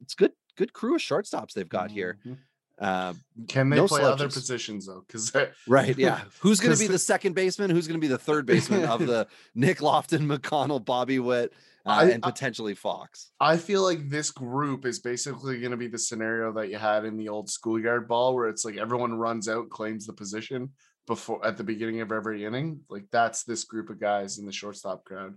[0.01, 2.17] It's good, good crew of shortstops they've got here.
[2.21, 2.33] Mm-hmm.
[2.77, 3.13] Uh,
[3.47, 5.03] Can they No play other positions though?
[5.07, 5.33] Because
[5.67, 6.21] right, yeah.
[6.39, 7.69] Who's going to be the- the second baseman?
[7.69, 11.53] Who's going to be the third baseman of the Nick Loftin, McConnell, Bobby Witt,
[11.85, 13.31] uh, I- and potentially Fox?
[13.39, 17.05] I feel like this group is basically going to be the scenario that you had
[17.05, 20.71] in the old schoolyard ball, where it's like everyone runs out, claims the position
[21.07, 22.81] before at the beginning of every inning.
[22.89, 25.35] Like that's this group of guys in the shortstop crowd,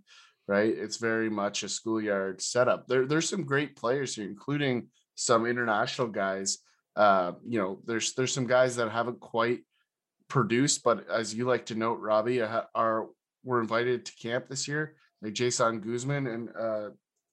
[0.48, 0.74] right?
[0.76, 2.88] It's very much a schoolyard setup.
[2.88, 6.58] There, there's some great players here, including some international guys.
[6.98, 9.60] Uh, you know, there's there's some guys that haven't quite
[10.28, 13.06] produced, but as you like to note, Robbie, uh, are
[13.44, 16.90] were invited to camp this year, like Jeison Guzman and uh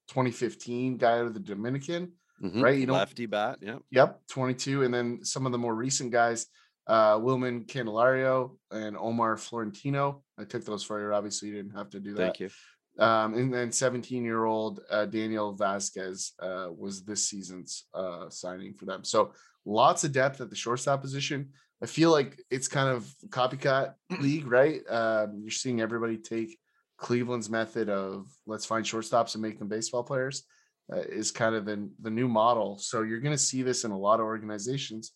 [0.10, 2.14] 2015 guy out of the Dominican.
[2.44, 2.62] Mhm.
[2.62, 3.58] Right, you don't- lefty bat.
[3.62, 3.80] Yeah.
[3.92, 4.84] Yep, 22.
[4.84, 6.46] And then some of the more recent guys,
[6.86, 10.24] uh, Wilman Candelario and Omar Florentino.
[10.38, 12.22] I took those for you, Robbie, so you didn't have to do that.
[12.22, 12.50] Thank you.
[12.98, 18.74] Um, and then 17 year old uh, Daniel Vasquez uh, was this season's uh, signing
[18.74, 19.04] for them.
[19.04, 19.34] So
[19.66, 21.50] lots of depth at the shortstop position.
[21.84, 24.82] I feel like it's kind of copycat league, right?
[24.90, 26.58] Um, you're seeing everybody take
[26.98, 30.44] Cleveland's method of let's find shortstops and make them baseball players
[30.92, 32.78] uh, is kind of the, the new model.
[32.78, 35.12] So you're going to see this in a lot of organizations.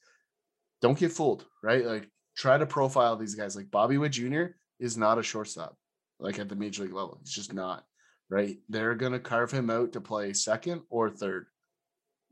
[0.81, 1.85] Don't get fooled, right?
[1.85, 3.55] Like try to profile these guys.
[3.55, 4.45] Like Bobby Witt Jr.
[4.79, 5.77] is not a shortstop
[6.19, 7.19] like at the major league level.
[7.21, 7.85] He's just not
[8.29, 8.57] right.
[8.69, 11.47] They're going to carve him out to play second or third.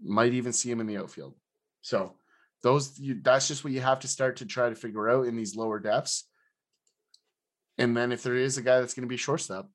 [0.04, 1.36] Might even see him in the outfield.
[1.82, 2.16] So
[2.64, 5.36] those you, that's just what you have to start to try to figure out in
[5.36, 6.28] these lower depths.
[7.78, 9.70] And then if there is a guy that's going to be shortstop,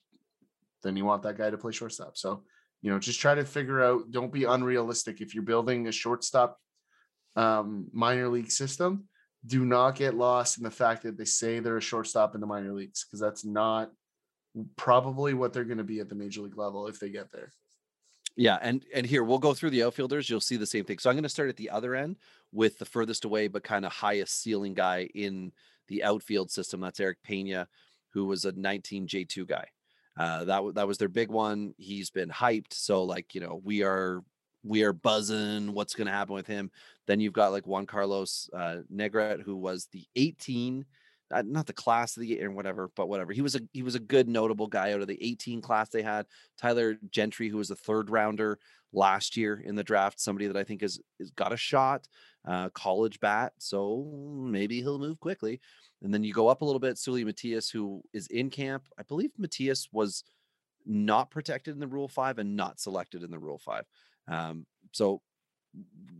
[0.82, 2.16] then you want that guy to play shortstop.
[2.16, 2.42] So
[2.82, 4.10] you know, just try to figure out.
[4.10, 6.58] Don't be unrealistic if you're building a shortstop
[7.36, 9.04] um, minor league system.
[9.46, 12.46] Do not get lost in the fact that they say they're a shortstop in the
[12.46, 13.90] minor leagues because that's not
[14.76, 17.52] probably what they're going to be at the major league level if they get there.
[18.36, 20.28] Yeah, and and here we'll go through the outfielders.
[20.30, 20.98] You'll see the same thing.
[20.98, 22.16] So I'm going to start at the other end
[22.50, 25.52] with the furthest away but kind of highest ceiling guy in
[25.88, 26.80] the outfield system.
[26.80, 27.68] That's Eric Pena,
[28.10, 29.66] who was a 19 J2 guy.
[30.16, 31.74] Uh, that that was their big one.
[31.76, 34.22] He's been hyped, so like you know we are
[34.62, 35.72] we are buzzing.
[35.72, 36.70] What's going to happen with him?
[37.06, 40.84] Then you've got like Juan Carlos uh, Negret, who was the 18 uh,
[41.44, 43.32] not the class of the year or whatever, but whatever.
[43.32, 46.02] He was a he was a good notable guy out of the 18 class they
[46.02, 46.26] had.
[46.58, 48.58] Tyler Gentry, who was a third rounder
[48.92, 52.06] last year in the draft, somebody that I think has, is got a shot,
[52.46, 54.04] uh, college bat, so
[54.36, 55.60] maybe he'll move quickly.
[56.02, 58.88] And then you go up a little bit, Seuly Matias, who is in camp.
[58.98, 60.24] I believe Matias was
[60.84, 63.84] not protected in the Rule Five and not selected in the Rule Five.
[64.28, 65.22] Um, so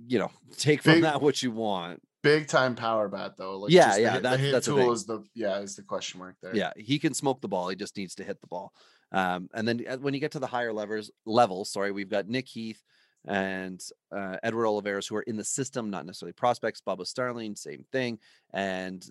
[0.07, 2.01] you know, take from Big- that what you want.
[2.23, 3.59] Big time power bat though.
[3.59, 5.83] Like Yeah, the yeah, the that- hit that's the tool is the yeah is the
[5.83, 6.55] question mark there.
[6.55, 7.69] Yeah, he can smoke the ball.
[7.69, 8.73] He just needs to hit the ball.
[9.11, 12.29] Um, and then uh, when you get to the higher levers levels, sorry, we've got
[12.29, 12.83] Nick Heath
[13.25, 13.81] and
[14.17, 16.81] uh, Edward Olivares who are in the system, not necessarily prospects.
[16.81, 18.19] Bubba Starling, same thing.
[18.53, 19.05] And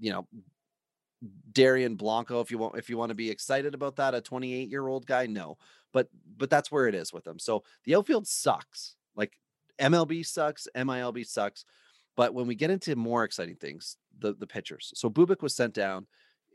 [0.00, 0.26] you know,
[1.52, 4.68] Dairon Blanco, if you want, if you want to be excited about that, a 28
[4.70, 5.56] year old guy, no,
[5.92, 7.38] but but that's where it is with them.
[7.38, 8.94] So the outfield sucks.
[9.16, 9.32] Like
[9.80, 11.64] MLB sucks, MILB sucks.
[12.16, 14.92] But when we get into more exciting things, the the pitchers.
[14.96, 16.06] So Bubic was sent down.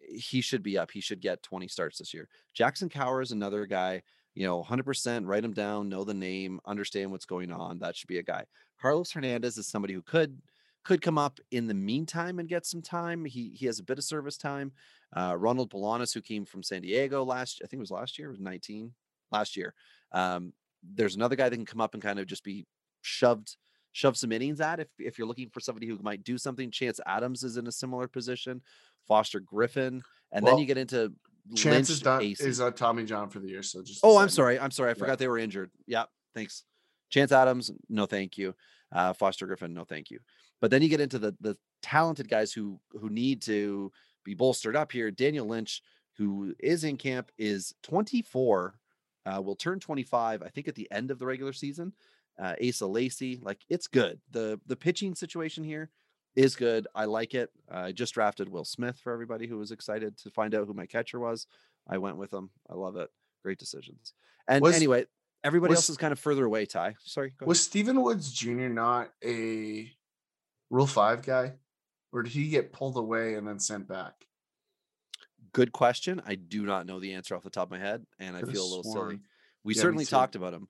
[0.10, 0.92] He should be up.
[0.92, 2.28] He should get 20 starts this year.
[2.54, 4.04] Jackson Kowar is another guy.
[4.36, 7.80] You know, 100% write him down, know the name, understand what's going on.
[7.80, 8.46] That should be a guy.
[8.82, 10.42] Carlos Hernandez is somebody who could
[10.84, 13.24] could come up in the meantime and get some time.
[13.24, 14.74] He he has a bit of service time.
[15.16, 18.30] Uh, Ronald Bolanos, who came from San Diego last, I think it was last year,
[18.30, 18.92] was 19
[19.32, 19.74] last year.
[20.12, 20.52] Um,
[20.84, 22.66] there's another guy that can come up and kind of just be
[23.14, 23.56] shoved
[23.92, 26.72] shoved some innings at if if you're looking for somebody who might do something.
[26.72, 28.62] Chance Adams is in a similar position.
[29.08, 30.02] Foster Griffin,
[30.32, 31.14] and then you get into
[31.56, 32.44] Chance is Lynch, done AC.
[32.44, 33.62] is uh, Tommy John for the year.
[33.62, 34.58] So just Oh, I'm sorry.
[34.58, 34.90] I'm sorry.
[34.90, 35.00] I Yeah.
[35.00, 35.70] forgot they were injured.
[35.86, 36.64] Yeah, thanks.
[37.10, 38.56] Chance Adams, no thank you.
[38.92, 40.20] Uh, Foster Griffin, no thank you.
[40.62, 43.92] But then you get into the the talented guys who who need to
[44.24, 45.12] be bolstered up here.
[45.12, 45.82] Daniel Lynch,
[46.18, 48.80] who is in camp, is 24.
[49.26, 51.94] Uh, will turn 25, I think, at the end of the regular season.
[52.42, 54.20] Uh, Asa Lacy, like it's good.
[54.32, 55.90] The the pitching situation here
[56.36, 56.88] is good.
[56.96, 57.52] I like it.
[57.72, 60.88] I just drafted Will Smith for everybody who was excited to find out who my
[60.88, 61.46] catcher was.
[61.88, 62.50] I went with him.
[62.70, 63.10] I love it.
[63.44, 64.14] Great decisions.
[64.48, 65.06] And Was- anyway,
[65.44, 66.66] everybody was- else is kind of further away.
[66.66, 67.34] Ty, sorry.
[67.42, 68.68] Was Stephen Woods Jr.
[68.70, 69.92] not a
[70.72, 71.54] Rule Five guy,
[72.12, 74.26] or did he get pulled away and then sent back?
[75.52, 76.20] Good question.
[76.26, 78.64] I do not know the answer off the top of my head, and I feel
[78.64, 79.20] a little silly.
[79.64, 80.68] We Yeah, certainly talked about him.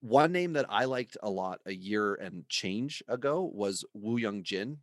[0.00, 4.42] One name that I liked a lot a year and change ago was Wu Young
[4.42, 4.78] Jin,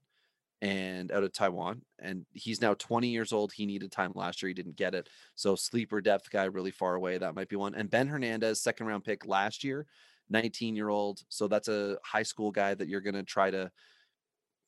[0.64, 1.82] and out of Taiwan.
[2.00, 3.52] And he's now 20 years old.
[3.52, 4.48] He needed time last year.
[4.48, 5.10] He didn't get it.
[5.36, 7.18] So sleeper depth guy really far away.
[7.18, 7.76] That might be one.
[7.76, 9.86] And Ben Hernandez, second round pick last year,
[10.30, 11.22] 19 year old.
[11.28, 13.70] So that's a high school guy that you're going to try to.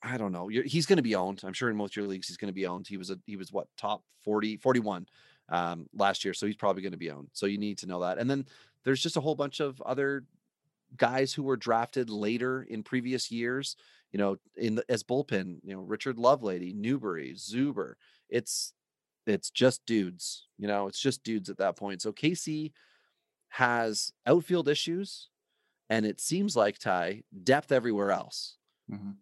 [0.04, 0.50] I don't know.
[0.50, 1.42] You're, he's going to be owned.
[1.46, 2.88] I'm sure in most of your leagues he's going to be owned.
[2.90, 5.08] He was a he was what top 40 41
[5.48, 7.30] um, last year, so he's probably going to be owned.
[7.32, 8.18] So you need to know that.
[8.18, 8.46] And then
[8.86, 10.26] there's just a whole bunch of other
[10.98, 13.76] guys who were drafted later in previous years.
[14.12, 17.96] You know, in the, as bullpen, you know Richard Lovelady, Newbury, Zuber.
[18.30, 18.74] It's
[19.28, 20.48] it's just dudes.
[20.58, 22.02] You know, it's just dudes at that point.
[22.02, 22.74] So KC
[23.50, 25.30] has outfield issues,
[25.90, 28.58] and it seems like Ty depth everywhere else.
[28.90, 29.18] Mhm.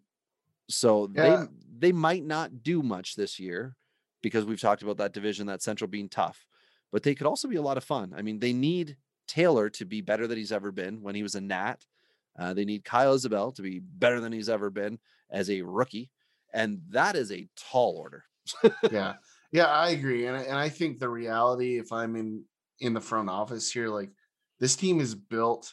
[0.68, 1.22] So Yeah.
[1.22, 1.48] they
[1.78, 3.76] they might not do much this year
[4.22, 6.46] because we've talked about that division, that central being tough,
[6.90, 8.14] but they could also be a lot of fun.
[8.14, 8.96] I mean, they need
[9.26, 11.76] Taylor to be better than he's ever been when he was a Nat.
[12.38, 14.98] Uh, they need Kyle Isabel to be better than he's ever been
[15.30, 16.10] as a rookie,
[16.52, 18.24] and that is a tall order.
[18.90, 19.14] yeah
[19.52, 22.44] yeah i agree and, I- and i think the reality if i'm in
[22.80, 24.10] in the front office here like
[24.60, 25.72] this team is built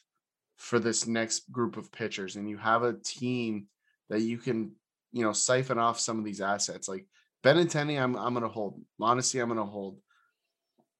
[0.55, 3.67] for this next group of pitchers and you have a team
[4.09, 4.71] that you can
[5.11, 7.05] you know siphon off some of these assets like
[7.43, 9.99] benintendi i'm i'm gonna hold honestly i'm gonna hold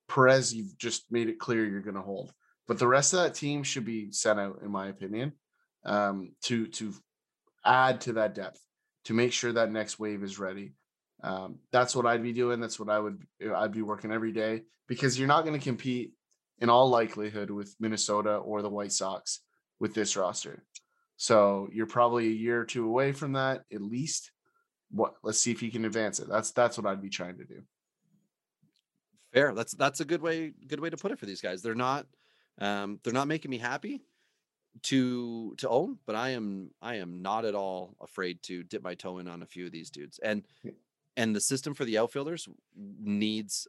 [0.10, 2.34] perez you've just made it clear you're gonna hold
[2.68, 5.34] but the rest of that team should be sent out in my opinion
[5.86, 6.94] um to to
[7.66, 8.60] add to that depth
[9.06, 10.74] to make sure that next wave is ready
[11.24, 12.60] um, that's what I'd be doing.
[12.60, 13.22] That's what I would
[13.56, 16.14] I'd be working every day because you're not going to compete
[16.60, 19.42] in all likelihood with Minnesota or the White Sox
[19.80, 20.64] with this roster.
[21.18, 24.32] So you're probably a year or two away from that at least.
[24.90, 26.28] What let's see if you can advance it.
[26.28, 27.62] That's that's what I'd be trying to do.
[29.32, 29.54] Fair.
[29.54, 31.62] That's that's a good way good way to put it for these guys.
[31.62, 32.08] They're not
[32.60, 34.02] um they're not making me happy
[34.84, 38.96] to to own, but I am I am not at all afraid to dip my
[38.96, 40.20] toe in on a few of these dudes.
[40.20, 40.46] And
[41.18, 43.68] and the system for the outfielders needs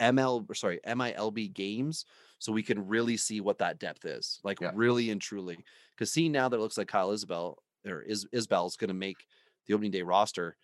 [0.00, 2.04] ML or sorry MILB games
[2.38, 4.72] so we can really see what that depth is like Yeah.
[4.74, 8.76] really and truly because seeing now that it looks like Kyle Isabel or is Isbell's
[8.76, 9.26] going to make
[9.66, 10.56] the opening day roster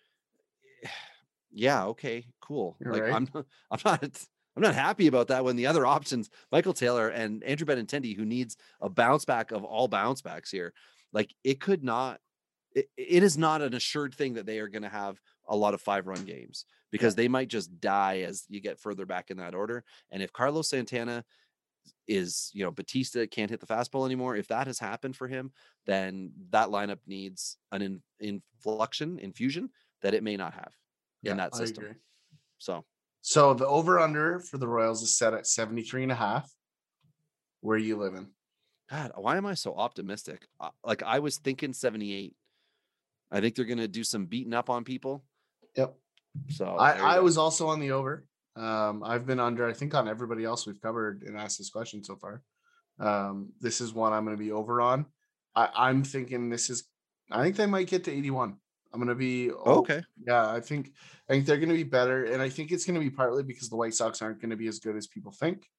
[1.51, 3.13] yeah okay cool You're like right.
[3.13, 7.09] I'm not, I'm not I'm not happy about that when the other options Michael Taylor
[7.09, 10.73] and Andrew Benintendi who needs a bounce back of all bounce backs here
[11.13, 12.19] like it could not
[12.73, 15.73] it, it is not an assured thing that they are going to have a lot
[15.73, 19.37] of five run games because they might just die as you get further back in
[19.37, 19.83] that order.
[20.11, 21.23] And if Carlos Santana
[22.07, 25.51] is, you know, Batista can't hit the fastball anymore, if that has happened for him,
[25.85, 29.69] then that lineup needs an in, inflection, infusion
[30.01, 30.73] that it may not have
[31.23, 31.83] in that I system.
[31.85, 31.97] agree.
[32.57, 32.85] So
[33.21, 36.51] So the over under for the Royals is set at 73 and a half.
[37.61, 38.27] Where are you living?
[38.89, 40.47] God, why am I so optimistic?
[40.59, 42.35] Uh, Like I was thinking 78.
[43.31, 45.23] I think they're going to do some beating up on people.
[45.77, 45.95] Yep.
[46.49, 48.25] So I, I was also on the over.
[48.55, 52.03] Um, I've been under, I think, on everybody else we've covered and asked this question
[52.03, 52.41] so far.
[52.99, 55.05] Um, this is one I'm going to be over on.
[55.55, 56.83] I, I'm thinking this is,
[57.31, 58.55] I think they might get to 81.
[58.93, 60.03] I'm going to be, Oh, okay.
[60.25, 60.91] Yeah, I think
[61.29, 63.43] I think they're going to be better, and I think it's going to be partly
[63.43, 65.69] because the White Sox aren't going to be as good as people think,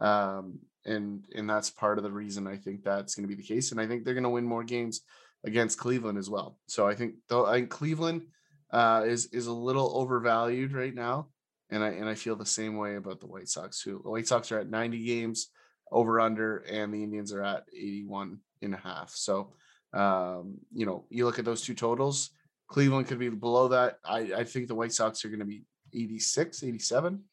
[0.00, 3.46] um, and and that's part of the reason I think that's going to be the
[3.46, 5.00] case, and I think they're going to win more games
[5.44, 6.58] against Cleveland as well.
[6.66, 8.26] So I think though I think Cleveland
[8.70, 11.28] uh, is is a little overvalued right now,
[11.70, 14.28] and I and I feel the same way about the White Sox Who The White
[14.28, 15.48] Sox are at 90 games
[15.90, 19.10] over under, and the Indians are at 81 and a half.
[19.14, 19.54] So
[19.92, 22.30] um, you know, you look at those two totals.
[22.68, 23.98] Cleveland could be below that.
[24.04, 25.64] I, I think the White Sox are going to be
[25.94, 27.24] 86, 87.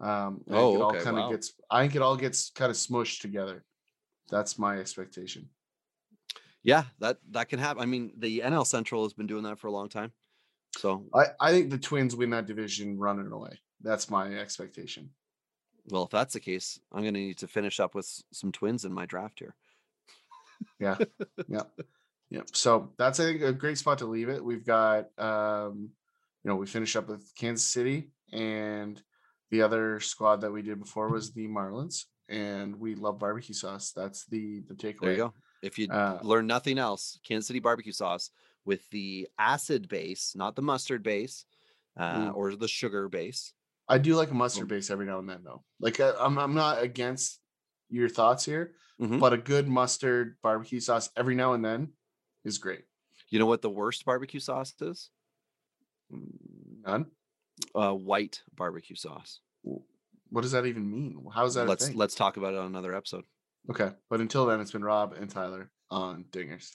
[0.00, 1.30] Um, I think Oh, it all okay, kind of wow.
[1.30, 1.52] gets.
[1.70, 3.64] I think it all gets kind of smushed together.
[4.30, 5.48] That's my expectation.
[6.62, 7.82] Yeah, that that can happen.
[7.82, 10.12] I mean, the NL Central has been doing that for a long time.
[10.78, 13.60] So, I, I think the Twins win that division running away.
[13.82, 15.10] That's my expectation.
[15.90, 18.84] well, if that's the case, I'm going to need to finish up with some twins
[18.84, 19.54] in my draft here.
[20.78, 20.96] Yeah.
[21.48, 21.62] yeah.
[22.32, 22.42] Yeah.
[22.52, 24.42] So that's I think a great spot to leave it.
[24.42, 25.90] We've got um,
[26.42, 29.00] you know, we finish up with Kansas City and
[29.50, 32.04] the other squad that we did before was the Marlins.
[32.30, 33.92] And we love barbecue sauce.
[33.94, 35.00] That's the the takeaway.
[35.02, 35.34] There you go.
[35.62, 38.30] If you Uh, learn nothing else, Kansas City barbecue sauce
[38.64, 41.44] with the acid base, not the mustard base
[41.98, 42.32] uh, Ooh.
[42.32, 43.52] or the sugar base.
[43.88, 45.64] I do like a mustard base every now and then though.
[45.80, 47.40] Like I, I'm I'm not against
[47.90, 49.20] your thoughts here, Mhm.
[49.20, 51.92] but a good mustard barbecue sauce every now and then
[52.44, 52.84] is great.
[53.28, 55.10] You know what the worst barbecue sauce is?
[56.10, 57.06] None.
[57.74, 59.40] Uh, white barbecue sauce.
[59.62, 61.26] What does that even mean?
[61.32, 61.96] How is that let's a thing?
[61.96, 63.24] let's talk about it on another episode.
[63.70, 66.74] Okay, but until then, it's been Rob and Tyler on Dingers.